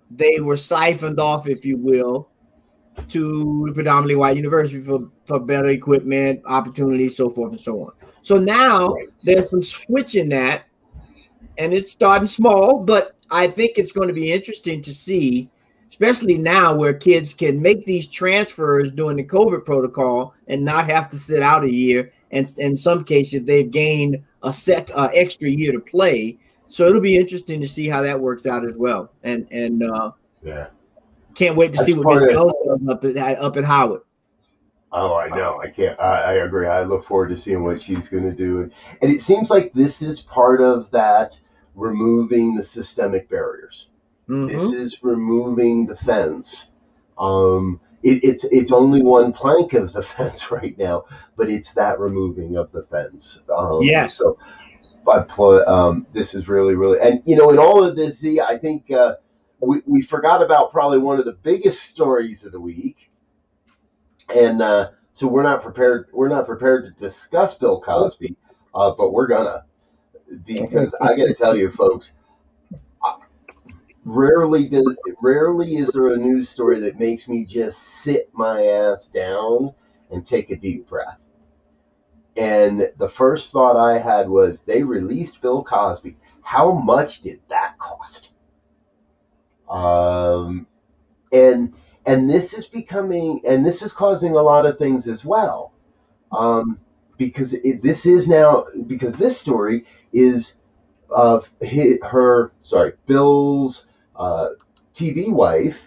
they 0.09 0.39
were 0.39 0.57
siphoned 0.57 1.19
off, 1.19 1.47
if 1.47 1.65
you 1.65 1.77
will, 1.77 2.29
to 3.09 3.69
predominantly 3.73 4.15
white 4.15 4.37
university 4.37 4.79
for, 4.79 5.09
for 5.25 5.39
better 5.39 5.69
equipment, 5.69 6.41
opportunities, 6.45 7.17
so 7.17 7.29
forth 7.29 7.51
and 7.51 7.61
so 7.61 7.79
on. 7.81 7.91
So 8.27 8.35
now 8.35 8.93
there's 9.23 9.49
some 9.49 9.61
switching 9.61 10.27
that, 10.29 10.65
and 11.57 11.71
it's 11.71 11.93
starting 11.93 12.27
small, 12.27 12.83
but 12.83 13.15
I 13.31 13.47
think 13.47 13.77
it's 13.77 13.93
going 13.93 14.09
to 14.09 14.13
be 14.13 14.33
interesting 14.33 14.81
to 14.81 14.93
see, 14.93 15.49
especially 15.87 16.37
now 16.37 16.75
where 16.75 16.93
kids 16.93 17.33
can 17.33 17.61
make 17.61 17.85
these 17.85 18.05
transfers 18.05 18.91
during 18.91 19.15
the 19.15 19.23
COVID 19.23 19.63
protocol 19.63 20.33
and 20.49 20.61
not 20.61 20.89
have 20.89 21.09
to 21.11 21.17
sit 21.17 21.41
out 21.41 21.63
a 21.63 21.73
year. 21.73 22.11
And 22.31 22.45
in 22.57 22.75
some 22.75 23.05
cases, 23.05 23.45
they've 23.45 23.71
gained 23.71 24.21
a 24.43 24.51
sec 24.51 24.89
uh, 24.93 25.07
extra 25.13 25.47
year 25.47 25.71
to 25.71 25.79
play. 25.79 26.37
So 26.67 26.85
it'll 26.85 26.99
be 26.99 27.15
interesting 27.15 27.61
to 27.61 27.67
see 27.67 27.87
how 27.87 28.01
that 28.01 28.19
works 28.19 28.45
out 28.45 28.65
as 28.65 28.75
well. 28.75 29.09
And 29.23 29.47
and 29.51 29.83
uh, 29.83 30.11
yeah, 30.43 30.67
can't 31.33 31.55
wait 31.55 31.71
to 31.71 31.77
That's 31.77 31.85
see 31.85 31.93
what 31.93 32.21
Miss 32.21 32.33
Jones 32.33 32.51
does 32.65 32.89
up 32.89 33.05
at 33.05 33.39
up 33.39 33.55
at 33.55 33.63
Howard. 33.63 34.01
Oh, 34.91 35.15
I 35.15 35.27
know. 35.27 35.59
I 35.61 35.69
can't. 35.69 35.99
I, 35.99 36.21
I 36.21 36.33
agree. 36.33 36.67
I 36.67 36.83
look 36.83 37.05
forward 37.05 37.29
to 37.29 37.37
seeing 37.37 37.63
what 37.63 37.81
she's 37.81 38.07
going 38.07 38.23
to 38.23 38.33
do. 38.33 38.69
And 39.01 39.11
it 39.11 39.21
seems 39.21 39.49
like 39.49 39.73
this 39.73 40.01
is 40.01 40.21
part 40.21 40.61
of 40.61 40.89
that 40.91 41.37
removing 41.75 42.55
the 42.55 42.63
systemic 42.63 43.29
barriers. 43.29 43.89
Mm-hmm. 44.29 44.47
This 44.47 44.71
is 44.71 45.03
removing 45.03 45.87
the 45.87 45.97
fence. 45.97 46.71
Um, 47.17 47.81
it, 48.03 48.23
it's 48.23 48.43
it's 48.45 48.71
only 48.71 49.01
one 49.01 49.33
plank 49.33 49.73
of 49.73 49.91
the 49.91 50.03
fence 50.03 50.51
right 50.51 50.77
now, 50.77 51.05
but 51.35 51.49
it's 51.49 51.73
that 51.73 51.99
removing 51.99 52.55
of 52.55 52.71
the 52.71 52.83
fence. 52.83 53.41
Um, 53.55 53.81
yes. 53.81 54.15
So, 54.15 54.37
but 55.05 55.29
um, 55.67 56.07
this 56.13 56.33
is 56.33 56.47
really, 56.47 56.75
really, 56.75 56.99
and 56.99 57.21
you 57.25 57.35
know, 57.35 57.49
in 57.49 57.59
all 57.59 57.83
of 57.83 57.95
this, 57.95 58.19
Z, 58.19 58.39
I 58.41 58.57
think 58.57 58.91
uh, 58.91 59.15
we 59.59 59.81
we 59.85 60.01
forgot 60.01 60.41
about 60.41 60.71
probably 60.71 60.99
one 60.99 61.19
of 61.19 61.25
the 61.25 61.33
biggest 61.33 61.83
stories 61.83 62.45
of 62.45 62.51
the 62.51 62.59
week 62.59 63.06
and 64.33 64.61
uh, 64.61 64.91
so 65.13 65.27
we're 65.27 65.43
not 65.43 65.61
prepared. 65.61 66.07
We're 66.13 66.29
not 66.29 66.45
prepared 66.45 66.85
to 66.85 66.91
discuss 66.91 67.57
Bill 67.57 67.81
Cosby, 67.81 68.35
uh, 68.75 68.93
but 68.97 69.11
we're 69.11 69.27
gonna 69.27 69.65
because 70.45 70.93
I 71.01 71.15
got 71.15 71.25
to 71.25 71.33
tell 71.33 71.55
you, 71.55 71.71
folks, 71.71 72.13
rarely 74.05 74.67
does 74.67 74.97
rarely 75.21 75.77
is 75.77 75.89
there 75.89 76.13
a 76.13 76.17
news 76.17 76.49
story 76.49 76.79
that 76.81 76.99
makes 76.99 77.27
me 77.27 77.45
just 77.45 77.81
sit 77.81 78.29
my 78.33 78.63
ass 78.65 79.07
down 79.07 79.73
and 80.11 80.25
take 80.25 80.49
a 80.49 80.55
deep 80.55 80.87
breath. 80.87 81.19
And 82.37 82.91
the 82.97 83.09
first 83.09 83.51
thought 83.51 83.75
I 83.75 83.97
had 83.97 84.29
was 84.29 84.61
they 84.61 84.83
released 84.83 85.41
Bill 85.41 85.63
Cosby. 85.63 86.17
How 86.41 86.71
much 86.71 87.21
did 87.21 87.39
that 87.49 87.77
cost? 87.79 88.31
Um, 89.69 90.67
and 91.31 91.73
and 92.07 92.29
this 92.29 92.53
is 92.53 92.65
becoming 92.65 93.41
and 93.47 93.65
this 93.65 93.81
is 93.83 93.93
causing 93.93 94.33
a 94.33 94.41
lot 94.41 94.65
of 94.65 94.79
things 94.79 95.07
as 95.07 95.23
well. 95.23 95.73
Um, 96.31 96.79
because 97.17 97.53
it, 97.53 97.81
this 97.81 98.05
is 98.05 98.27
now 98.27 98.65
because 98.87 99.15
this 99.15 99.39
story 99.39 99.85
is 100.13 100.57
of 101.09 101.49
his, 101.61 101.99
her 102.03 102.51
sorry 102.61 102.93
Bill's 103.05 103.87
uh, 104.15 104.49
TV 104.93 105.31
wife 105.31 105.79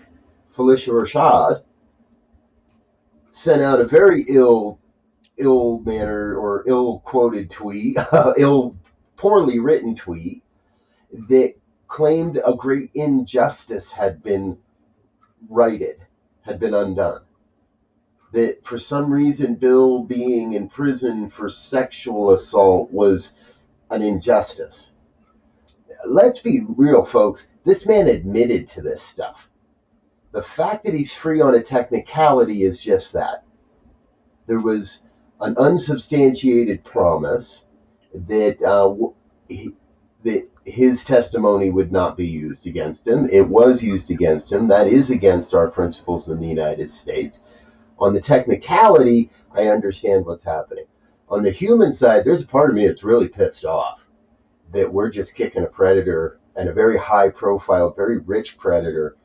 Phylicia 0.56 1.00
Rashad 1.00 1.62
sent 3.30 3.62
out 3.62 3.80
a 3.80 3.84
very 3.84 4.24
ill 4.28 4.78
ill 5.38 5.80
mannered 5.80 6.36
or 6.36 6.64
ill 6.66 7.00
quoted 7.00 7.50
tweet, 7.50 7.96
ill 8.36 8.76
poorly 9.16 9.58
written 9.58 9.94
tweet 9.94 10.42
that 11.28 11.54
claimed 11.88 12.40
a 12.44 12.54
great 12.54 12.90
injustice 12.94 13.90
had 13.90 14.22
been 14.22 14.58
righted, 15.48 15.96
had 16.50 16.60
been 16.60 16.74
undone 16.74 17.22
that 18.32 18.64
for 18.64 18.78
some 18.78 19.12
reason 19.12 19.54
Bill 19.56 20.02
being 20.02 20.52
in 20.52 20.68
prison 20.68 21.28
for 21.28 21.48
sexual 21.48 22.30
assault 22.30 22.90
was 22.92 23.34
an 23.90 24.02
injustice. 24.02 24.92
Let's 26.06 26.40
be 26.40 26.60
real, 26.68 27.04
folks. 27.04 27.48
This 27.64 27.86
man 27.86 28.06
admitted 28.06 28.68
to 28.70 28.82
this 28.82 29.02
stuff. 29.02 29.48
The 30.32 30.42
fact 30.42 30.84
that 30.84 30.94
he's 30.94 31.12
free 31.12 31.40
on 31.40 31.56
a 31.56 31.62
technicality 31.62 32.62
is 32.62 32.80
just 32.80 33.12
that. 33.14 33.44
There 34.46 34.60
was 34.60 35.02
an 35.40 35.56
unsubstantiated 35.58 36.84
promise 36.84 37.66
that 38.14 38.62
uh, 38.62 38.94
he, 39.48 39.76
that 40.24 40.48
his 40.64 41.04
testimony 41.04 41.70
would 41.70 41.90
not 41.90 42.16
be 42.16 42.26
used 42.26 42.66
against 42.66 43.06
him. 43.06 43.28
It 43.30 43.48
was 43.48 43.82
used 43.82 44.10
against 44.10 44.52
him. 44.52 44.68
That 44.68 44.86
is 44.86 45.10
against 45.10 45.54
our 45.54 45.70
principles 45.70 46.28
in 46.28 46.38
the 46.38 46.46
United 46.46 46.90
States. 46.90 47.42
On 47.98 48.12
the 48.12 48.20
technicality, 48.20 49.30
I 49.54 49.68
understand 49.68 50.26
what's 50.26 50.44
happening. 50.44 50.84
On 51.28 51.42
the 51.42 51.50
human 51.50 51.92
side, 51.92 52.24
there's 52.24 52.42
a 52.42 52.46
part 52.46 52.70
of 52.70 52.76
me 52.76 52.86
that's 52.86 53.04
really 53.04 53.28
pissed 53.28 53.64
off 53.64 54.06
that 54.72 54.92
we're 54.92 55.10
just 55.10 55.34
kicking 55.34 55.64
a 55.64 55.66
predator 55.66 56.38
and 56.56 56.68
a 56.68 56.72
very 56.72 56.98
high 56.98 57.28
profile, 57.28 57.92
very 57.96 58.18
rich 58.18 58.58
predator 58.58 59.16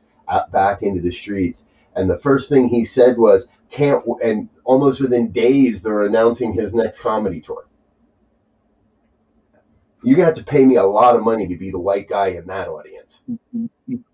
back 0.52 0.82
into 0.82 1.00
the 1.00 1.10
streets. 1.10 1.66
And 1.94 2.08
the 2.08 2.18
first 2.18 2.48
thing 2.48 2.68
he 2.68 2.84
said 2.84 3.16
was, 3.18 3.48
can't, 3.70 4.04
and 4.22 4.48
almost 4.64 5.00
within 5.00 5.32
days, 5.32 5.82
they're 5.82 6.06
announcing 6.06 6.52
his 6.52 6.74
next 6.74 7.00
comedy 7.00 7.40
tour. 7.40 7.65
You're 10.06 10.18
to 10.18 10.24
have 10.24 10.34
to 10.34 10.44
pay 10.44 10.64
me 10.64 10.76
a 10.76 10.84
lot 10.84 11.16
of 11.16 11.24
money 11.24 11.48
to 11.48 11.56
be 11.56 11.72
the 11.72 11.80
white 11.80 12.08
guy 12.08 12.28
in 12.28 12.46
that 12.46 12.68
audience. 12.68 13.22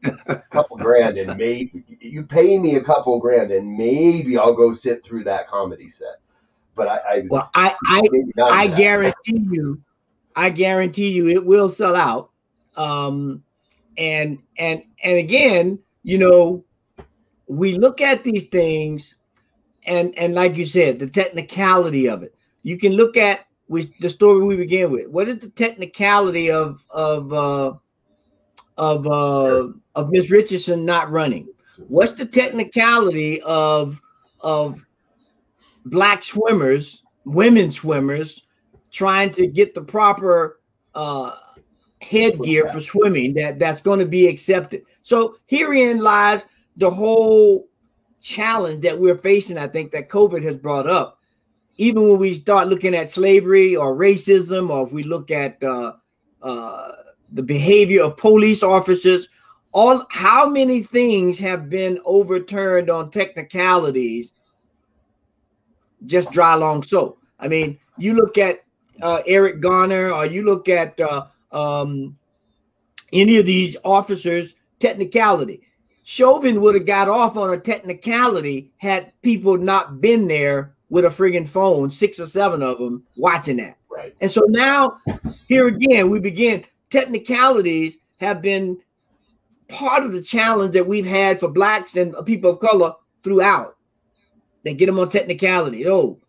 a 0.05 0.39
couple 0.51 0.79
grand, 0.79 1.19
and 1.19 1.37
maybe 1.37 1.85
you 2.01 2.23
pay 2.23 2.59
me 2.59 2.77
a 2.77 2.83
couple 2.83 3.21
grand, 3.21 3.51
and 3.51 3.77
maybe 3.77 4.39
I'll 4.39 4.55
go 4.55 4.73
sit 4.73 5.05
through 5.05 5.25
that 5.25 5.49
comedy 5.49 5.91
set. 5.91 6.17
But 6.75 6.89
I, 6.89 6.97
I 6.97 7.23
well, 7.29 7.51
I, 7.55 7.75
I, 7.89 8.03
I 8.41 8.67
guarantee 8.69 9.47
you, 9.51 9.83
I 10.35 10.49
guarantee 10.49 11.11
you, 11.11 11.29
it 11.29 11.45
will 11.45 11.69
sell 11.69 11.95
out. 11.95 12.31
Um, 12.75 13.45
and 13.99 14.39
and 14.57 14.83
and 15.05 15.19
again, 15.19 15.79
you 16.05 16.17
know, 16.17 16.65
we 17.49 17.75
look 17.75 18.01
at 18.01 18.25
these 18.25 18.45
things, 18.45 19.17
and 19.87 20.17
and 20.19 20.35
like 20.35 20.57
you 20.57 20.65
said, 20.65 21.01
the 21.01 21.07
technicality 21.07 22.09
of 22.09 22.23
it. 22.23 22.35
You 22.63 22.79
can 22.79 22.95
look 22.95 23.19
at 23.19 23.45
with 23.73 23.91
the 24.01 24.09
story 24.09 24.45
we 24.45 24.55
began 24.55 24.91
with. 24.91 25.09
What 25.09 25.29
is 25.29 25.39
the 25.39 25.49
technicality 25.49 26.51
of 26.51 26.87
of 26.91 27.33
uh, 27.33 27.73
of 28.77 29.07
uh, 29.07 29.69
of 29.95 30.11
Miss 30.11 30.31
Richardson 30.31 30.85
not 30.85 31.11
running? 31.11 31.49
What's 31.89 32.13
the 32.13 32.27
technicality 32.27 33.41
of 33.43 34.01
of 34.41 34.85
black 35.87 36.23
swimmers, 36.23 37.03
women 37.25 37.71
swimmers, 37.71 38.43
trying 38.91 39.31
to 39.33 39.47
get 39.47 39.75
the 39.75 39.83
proper 39.83 40.61
uh, 40.95 41.35
headgear 42.03 42.69
for 42.69 42.81
swimming 42.81 43.33
that 43.35 43.59
that's 43.59 43.81
going 43.81 44.01
to 44.01 44.07
be 44.07 44.27
accepted? 44.27 44.83
So 45.01 45.37
herein 45.47 46.01
lies 46.01 46.45
the 46.77 46.91
whole 46.91 47.69
challenge 48.21 48.83
that 48.83 48.99
we're 48.99 49.17
facing. 49.17 49.57
I 49.57 49.67
think 49.67 49.93
that 49.93 50.11
COVID 50.11 50.43
has 50.43 50.59
brought 50.59 50.87
up 50.87 51.22
even 51.83 52.09
when 52.09 52.19
we 52.19 52.33
start 52.33 52.69
looking 52.69 52.95
at 52.95 53.11
slavery 53.11 53.75
or 53.75 53.97
racism, 53.97 54.71
or 54.71 54.87
if 54.87 54.93
we 54.93 55.03
look 55.03 55.33
at 55.33 55.61
uh, 55.65 55.95
uh, 56.41 56.93
the 57.33 57.43
behavior 57.43 58.05
of 58.05 58.17
police 58.17 58.63
officers, 58.63 59.29
all 59.73 60.07
how 60.11 60.49
many 60.49 60.83
things 60.83 61.41
have 61.41 61.69
been 61.69 61.99
overturned 62.05 62.89
on 62.89 63.11
technicalities 63.11 64.35
just 66.07 66.31
dry 66.31 66.55
long 66.55 66.83
soap. 66.83 67.19
i 67.41 67.49
mean 67.49 67.79
you 67.97 68.15
look 68.15 68.37
at 68.37 68.65
uh, 69.03 69.21
eric 69.27 69.61
garner 69.61 70.11
or 70.11 70.27
you 70.27 70.45
look 70.45 70.69
at 70.69 71.01
uh, 71.01 71.25
um, 71.53 72.17
any 73.13 73.39
of 73.39 73.47
these 73.47 73.77
officers 73.85 74.55
technicality 74.79 75.63
chauvin 76.03 76.61
would 76.61 76.75
have 76.75 76.87
got 76.87 77.09
off 77.09 77.37
on 77.37 77.55
a 77.55 77.57
technicality 77.57 78.71
had 78.77 79.13
people 79.23 79.57
not 79.57 80.01
been 80.01 80.29
there 80.29 80.75
with 80.93 81.07
a 81.07 81.09
friggin' 81.09 81.49
phone, 81.49 81.91
six 81.91 82.21
or 82.21 82.27
seven 82.27 82.63
of 82.63 82.77
them 82.77 83.03
watching 83.17 83.57
that. 83.57 83.79
Right. 83.91 84.15
And 84.21 84.31
so 84.31 84.43
now, 84.49 84.99
here 85.49 85.67
again, 85.67 86.11
we 86.11 86.21
begin. 86.21 86.67
Technicalities 86.91 87.97
have 88.21 88.43
been 88.43 88.79
part 89.69 90.03
of 90.03 90.13
the 90.13 90.23
challenge 90.23 90.75
that 90.75 90.87
we've 90.87 91.07
had 91.07 91.41
for 91.41 91.49
blacks 91.49 91.97
and 91.97 92.15
people 92.27 92.51
of 92.51 92.61
color 92.61 92.93
throughout. 93.23 93.79
They 94.65 94.75
get 94.75 94.85
them 94.85 94.99
on 94.99 95.09
technicality. 95.09 95.89
Oh, 95.89 96.21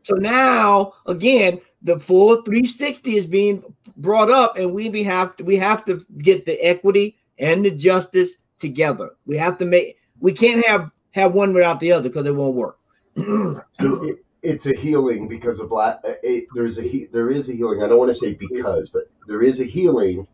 so 0.00 0.14
now 0.14 0.94
again, 1.04 1.60
the 1.82 2.00
full 2.00 2.36
360 2.36 3.18
is 3.18 3.26
being 3.26 3.62
brought 3.98 4.30
up, 4.30 4.56
and 4.56 4.72
we 4.72 4.88
be 4.88 5.02
have 5.02 5.36
to 5.36 5.44
we 5.44 5.56
have 5.56 5.84
to 5.84 6.00
get 6.16 6.46
the 6.46 6.58
equity 6.66 7.18
and 7.38 7.66
the 7.66 7.70
justice 7.70 8.36
together. 8.58 9.10
We 9.26 9.36
have 9.36 9.58
to 9.58 9.66
make 9.66 9.98
we 10.20 10.32
can't 10.32 10.64
have 10.64 10.90
have 11.10 11.34
one 11.34 11.52
without 11.52 11.80
the 11.80 11.92
other 11.92 12.08
because 12.08 12.26
it 12.26 12.34
won't 12.34 12.56
work 12.56 12.77
it, 13.20 14.24
it's 14.42 14.66
a 14.66 14.74
healing 14.74 15.28
because 15.28 15.60
of 15.60 15.68
black. 15.68 16.00
Uh, 16.04 16.14
it, 16.22 16.44
there's 16.54 16.78
a 16.78 17.06
there 17.06 17.30
is 17.30 17.48
a 17.48 17.52
healing. 17.52 17.82
I 17.82 17.88
don't 17.88 17.98
want 17.98 18.10
to 18.10 18.14
say 18.14 18.34
because, 18.34 18.88
but 18.88 19.10
there 19.26 19.42
is 19.42 19.60
a 19.60 19.64
healing 19.64 20.26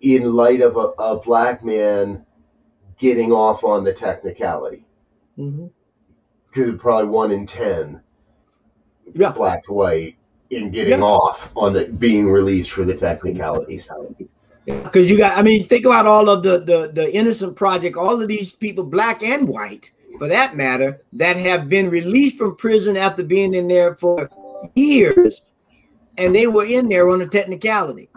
in 0.00 0.32
light 0.32 0.60
of 0.60 0.76
a, 0.76 1.02
a 1.02 1.20
black 1.20 1.64
man 1.64 2.24
getting 2.98 3.32
off 3.32 3.64
on 3.64 3.84
the 3.84 3.92
technicality. 3.92 4.84
Mm-hmm. 5.38 5.66
Because 6.46 6.80
probably 6.80 7.08
one 7.10 7.30
in 7.30 7.46
ten, 7.46 8.00
yeah. 9.14 9.32
black 9.32 9.64
to 9.64 9.72
white, 9.72 10.16
in 10.50 10.70
getting 10.70 11.00
yeah. 11.00 11.04
off 11.04 11.52
on 11.56 11.72
the 11.72 11.86
being 11.98 12.30
released 12.30 12.70
for 12.70 12.84
the 12.84 12.96
technicalities. 12.96 13.90
Because 14.64 15.10
you 15.10 15.16
got, 15.16 15.36
I 15.38 15.42
mean, 15.42 15.64
think 15.64 15.86
about 15.86 16.06
all 16.06 16.28
of 16.28 16.42
the 16.42 16.58
the 16.58 16.90
the 16.92 17.14
innocent 17.14 17.56
project, 17.56 17.96
all 17.96 18.20
of 18.20 18.28
these 18.28 18.52
people, 18.52 18.84
black 18.84 19.22
and 19.22 19.48
white, 19.48 19.90
for 20.18 20.28
that 20.28 20.56
matter, 20.56 21.02
that 21.12 21.36
have 21.36 21.68
been 21.68 21.90
released 21.90 22.38
from 22.38 22.56
prison 22.56 22.96
after 22.96 23.22
being 23.22 23.54
in 23.54 23.68
there 23.68 23.94
for 23.94 24.28
years, 24.74 25.42
and 26.16 26.34
they 26.34 26.46
were 26.46 26.66
in 26.66 26.88
there 26.88 27.08
on 27.08 27.22
a 27.22 27.26
technicality 27.26 28.08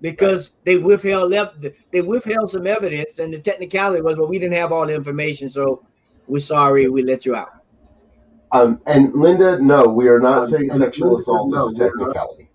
because 0.00 0.50
they 0.64 0.78
withheld 0.78 1.30
left 1.30 1.64
they 1.92 2.02
withheld 2.02 2.50
some 2.50 2.66
evidence, 2.66 3.18
and 3.18 3.32
the 3.32 3.38
technicality 3.38 4.02
was, 4.02 4.16
well, 4.16 4.28
we 4.28 4.38
didn't 4.38 4.56
have 4.56 4.72
all 4.72 4.86
the 4.86 4.94
information, 4.94 5.48
so 5.48 5.84
we're 6.26 6.40
sorry, 6.40 6.88
we 6.88 7.02
let 7.02 7.24
you 7.24 7.34
out. 7.34 7.62
Um, 8.52 8.82
and 8.86 9.14
Linda, 9.14 9.58
no, 9.60 9.86
we 9.86 10.08
are 10.08 10.20
not 10.20 10.42
um, 10.42 10.48
saying 10.48 10.72
sexual 10.72 11.16
assault 11.16 11.54
is 11.54 11.80
a 11.80 11.84
technicality. 11.84 12.48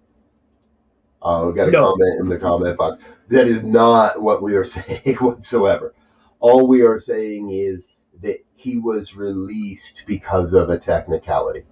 Uh, 1.21 1.45
we 1.47 1.53
got 1.53 1.69
a 1.69 1.71
no. 1.71 1.91
comment 1.91 2.19
in 2.19 2.29
the 2.29 2.37
comment 2.37 2.77
box. 2.77 2.97
That 3.29 3.47
is 3.47 3.63
not 3.63 4.21
what 4.21 4.43
we 4.43 4.55
are 4.55 4.65
saying 4.65 5.17
whatsoever. 5.19 5.93
All 6.39 6.67
we 6.67 6.83
are 6.83 6.99
saying 6.99 7.49
is 7.49 7.89
that 8.21 8.43
he 8.55 8.79
was 8.79 9.15
released 9.15 10.03
because 10.07 10.53
of 10.53 10.69
a 10.69 10.77
technicality. 10.77 11.63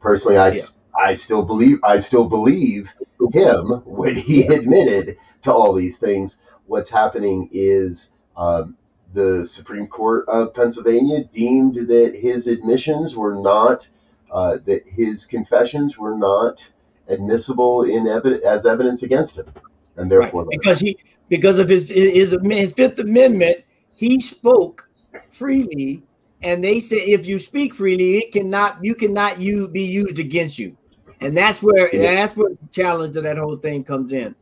Personally, 0.00 0.38
I, 0.38 0.50
yeah. 0.50 0.62
I 0.98 1.14
still 1.14 1.42
believe 1.42 1.78
I 1.82 1.98
still 1.98 2.28
believe 2.28 2.92
him 3.32 3.82
when 3.84 4.16
he 4.16 4.46
admitted 4.46 5.16
to 5.42 5.52
all 5.52 5.72
these 5.72 5.98
things. 5.98 6.38
What's 6.66 6.90
happening 6.90 7.48
is 7.52 8.12
um, 8.36 8.76
the 9.14 9.44
Supreme 9.46 9.86
Court 9.86 10.28
of 10.28 10.54
Pennsylvania 10.54 11.24
deemed 11.24 11.76
that 11.76 12.14
his 12.16 12.46
admissions 12.46 13.16
were 13.16 13.34
not 13.34 13.88
uh, 14.30 14.58
that 14.66 14.82
his 14.86 15.24
confessions 15.24 15.98
were 15.98 16.16
not 16.16 16.68
admissible 17.08 17.84
in 17.84 18.06
evidence 18.06 18.44
as 18.44 18.66
evidence 18.66 19.02
against 19.02 19.38
him. 19.38 19.46
and 19.96 20.10
therefore 20.10 20.44
right. 20.44 20.58
because 20.60 20.80
he 20.80 20.98
because 21.28 21.58
of 21.58 21.68
his, 21.68 21.88
his 21.88 22.34
his 22.42 22.72
Fifth 22.72 22.98
Amendment, 22.98 23.58
he 23.92 24.20
spoke 24.20 24.87
freely, 25.30 26.02
and 26.42 26.62
they 26.62 26.80
said 26.80 27.00
if 27.02 27.26
you 27.26 27.38
speak 27.38 27.74
freely, 27.74 28.18
it 28.18 28.32
cannot 28.32 28.82
you 28.82 28.94
cannot 28.94 29.40
you 29.40 29.68
be 29.68 29.84
used 29.84 30.18
against 30.18 30.58
you, 30.58 30.76
and 31.20 31.36
that's 31.36 31.62
where 31.62 31.94
yeah. 31.94 32.14
that's 32.14 32.36
where 32.36 32.50
the 32.50 32.68
challenge 32.70 33.16
of 33.16 33.24
that 33.24 33.38
whole 33.38 33.56
thing 33.56 33.84
comes 33.84 34.12
in. 34.12 34.34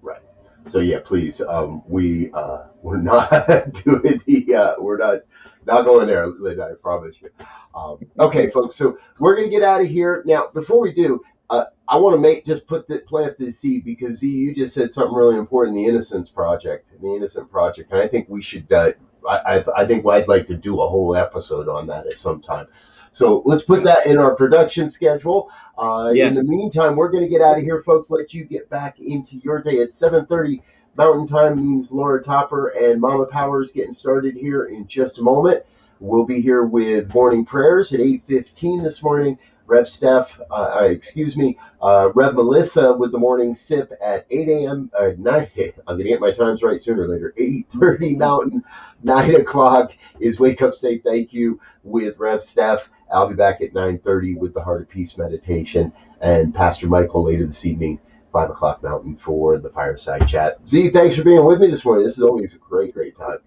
Right. 0.00 0.22
So 0.66 0.80
yeah, 0.80 1.00
please, 1.04 1.40
um, 1.40 1.82
we 1.86 2.30
uh, 2.32 2.64
we're 2.82 2.96
not 2.98 3.72
doing 3.84 4.20
the 4.26 4.54
uh, 4.54 4.74
we're 4.78 4.98
not 4.98 5.20
not 5.64 5.84
going 5.84 6.06
there, 6.06 6.26
Linda. 6.26 6.70
I 6.72 6.74
promise 6.80 7.16
you. 7.20 7.30
Um, 7.74 7.98
okay, 8.18 8.50
folks. 8.50 8.74
So 8.74 8.98
we're 9.18 9.36
gonna 9.36 9.48
get 9.48 9.62
out 9.62 9.80
of 9.80 9.86
here 9.86 10.22
now. 10.26 10.48
Before 10.52 10.80
we 10.80 10.92
do, 10.92 11.22
uh, 11.50 11.66
I 11.88 11.98
want 11.98 12.14
to 12.14 12.20
make 12.20 12.44
just 12.44 12.66
put 12.66 12.88
the 12.88 12.98
plant 13.00 13.38
the 13.38 13.52
seed 13.52 13.84
because 13.84 14.18
Z, 14.18 14.28
you 14.28 14.54
just 14.54 14.74
said 14.74 14.92
something 14.92 15.14
really 15.14 15.36
important. 15.36 15.76
The 15.76 15.86
Innocence 15.86 16.30
Project, 16.30 16.88
the 17.00 17.14
Innocent 17.14 17.50
Project, 17.50 17.92
and 17.92 18.00
I 18.00 18.08
think 18.08 18.28
we 18.28 18.42
should. 18.42 18.70
Uh, 18.72 18.92
I, 19.28 19.64
I 19.76 19.86
think 19.86 20.06
I'd 20.06 20.28
like 20.28 20.46
to 20.46 20.56
do 20.56 20.80
a 20.80 20.88
whole 20.88 21.16
episode 21.16 21.68
on 21.68 21.86
that 21.88 22.06
at 22.06 22.18
some 22.18 22.40
time. 22.40 22.66
So 23.12 23.42
let's 23.44 23.62
put 23.62 23.84
that 23.84 24.06
in 24.06 24.18
our 24.18 24.34
production 24.34 24.90
schedule. 24.90 25.50
Uh, 25.76 26.12
yes. 26.14 26.30
In 26.30 26.34
the 26.34 26.44
meantime, 26.44 26.96
we're 26.96 27.10
going 27.10 27.22
to 27.22 27.28
get 27.28 27.42
out 27.42 27.58
of 27.58 27.62
here, 27.62 27.82
folks. 27.82 28.10
Let 28.10 28.32
you 28.32 28.44
get 28.44 28.70
back 28.70 29.00
into 29.00 29.36
your 29.36 29.60
day 29.60 29.80
at 29.80 29.90
7:30 29.90 30.62
Mountain 30.96 31.28
Time. 31.28 31.56
Means 31.56 31.92
Laura 31.92 32.22
Topper 32.22 32.68
and 32.68 33.00
Mama 33.00 33.26
Powers 33.26 33.70
getting 33.72 33.92
started 33.92 34.34
here 34.34 34.64
in 34.64 34.86
just 34.86 35.18
a 35.18 35.22
moment. 35.22 35.62
We'll 36.00 36.24
be 36.24 36.40
here 36.40 36.64
with 36.64 37.12
morning 37.12 37.44
prayers 37.44 37.92
at 37.92 38.00
8:15 38.00 38.82
this 38.82 39.02
morning. 39.02 39.38
Rev 39.72 39.88
Steph, 39.88 40.38
uh, 40.50 40.80
uh, 40.80 40.84
excuse 40.84 41.34
me, 41.34 41.58
uh, 41.80 42.10
Rev 42.14 42.34
Melissa 42.34 42.92
with 42.92 43.10
the 43.10 43.18
morning 43.18 43.54
sip 43.54 43.90
at 44.04 44.26
8 44.28 44.48
a.m. 44.50 44.90
Uh, 44.94 45.12
9, 45.16 45.50
I'm 45.56 45.72
going 45.86 45.98
to 46.00 46.04
get 46.04 46.20
my 46.20 46.30
times 46.30 46.62
right 46.62 46.78
sooner 46.78 47.04
or 47.04 47.08
later. 47.08 47.32
8.30 47.40 48.18
Mountain, 48.18 48.64
9 49.02 49.34
o'clock 49.36 49.94
is 50.20 50.38
Wake 50.38 50.60
Up 50.60 50.74
Say 50.74 50.98
Thank 50.98 51.32
You 51.32 51.58
with 51.84 52.18
Rev 52.18 52.42
Steph. 52.42 52.90
I'll 53.10 53.28
be 53.28 53.34
back 53.34 53.62
at 53.62 53.72
9.30 53.72 54.36
with 54.36 54.52
the 54.52 54.62
Heart 54.62 54.82
of 54.82 54.88
Peace 54.90 55.16
meditation 55.16 55.90
and 56.20 56.54
Pastor 56.54 56.86
Michael 56.86 57.24
later 57.24 57.46
this 57.46 57.64
evening, 57.64 57.98
5 58.30 58.50
o'clock 58.50 58.82
Mountain 58.82 59.16
for 59.16 59.56
the 59.56 59.70
fireside 59.70 60.28
chat. 60.28 60.66
Z, 60.66 60.90
thanks 60.90 61.16
for 61.16 61.24
being 61.24 61.46
with 61.46 61.62
me 61.62 61.68
this 61.68 61.86
morning. 61.86 62.04
This 62.04 62.18
is 62.18 62.24
always 62.24 62.54
a 62.54 62.58
great, 62.58 62.92
great 62.92 63.16
time. 63.16 63.38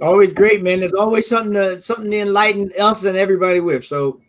Always 0.00 0.32
great, 0.32 0.62
man. 0.62 0.80
There's 0.80 0.94
always 0.94 1.28
something 1.28 1.52
to 1.52 1.78
something 1.78 2.10
to 2.10 2.18
enlighten 2.20 2.70
us 2.80 3.04
and 3.04 3.18
everybody 3.18 3.60
with. 3.60 3.84
So 3.84 4.20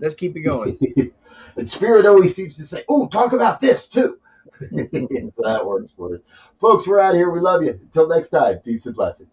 let's 0.00 0.14
keep 0.14 0.36
it 0.36 0.40
going. 0.40 0.78
and 1.56 1.70
Spirit 1.70 2.06
always 2.06 2.34
seems 2.34 2.56
to 2.56 2.66
say, 2.66 2.84
"Oh, 2.88 3.08
talk 3.08 3.32
about 3.32 3.60
this 3.60 3.88
too." 3.88 4.18
that 4.60 5.62
works 5.64 5.92
for 5.92 6.14
us, 6.14 6.20
folks. 6.60 6.86
We're 6.86 7.00
out 7.00 7.14
of 7.14 7.16
here. 7.16 7.30
We 7.30 7.40
love 7.40 7.62
you. 7.62 7.70
Until 7.70 8.08
next 8.08 8.30
time, 8.30 8.58
peace 8.58 8.86
and 8.86 8.96
blessings. 8.96 9.30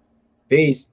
Peace. 0.50 0.88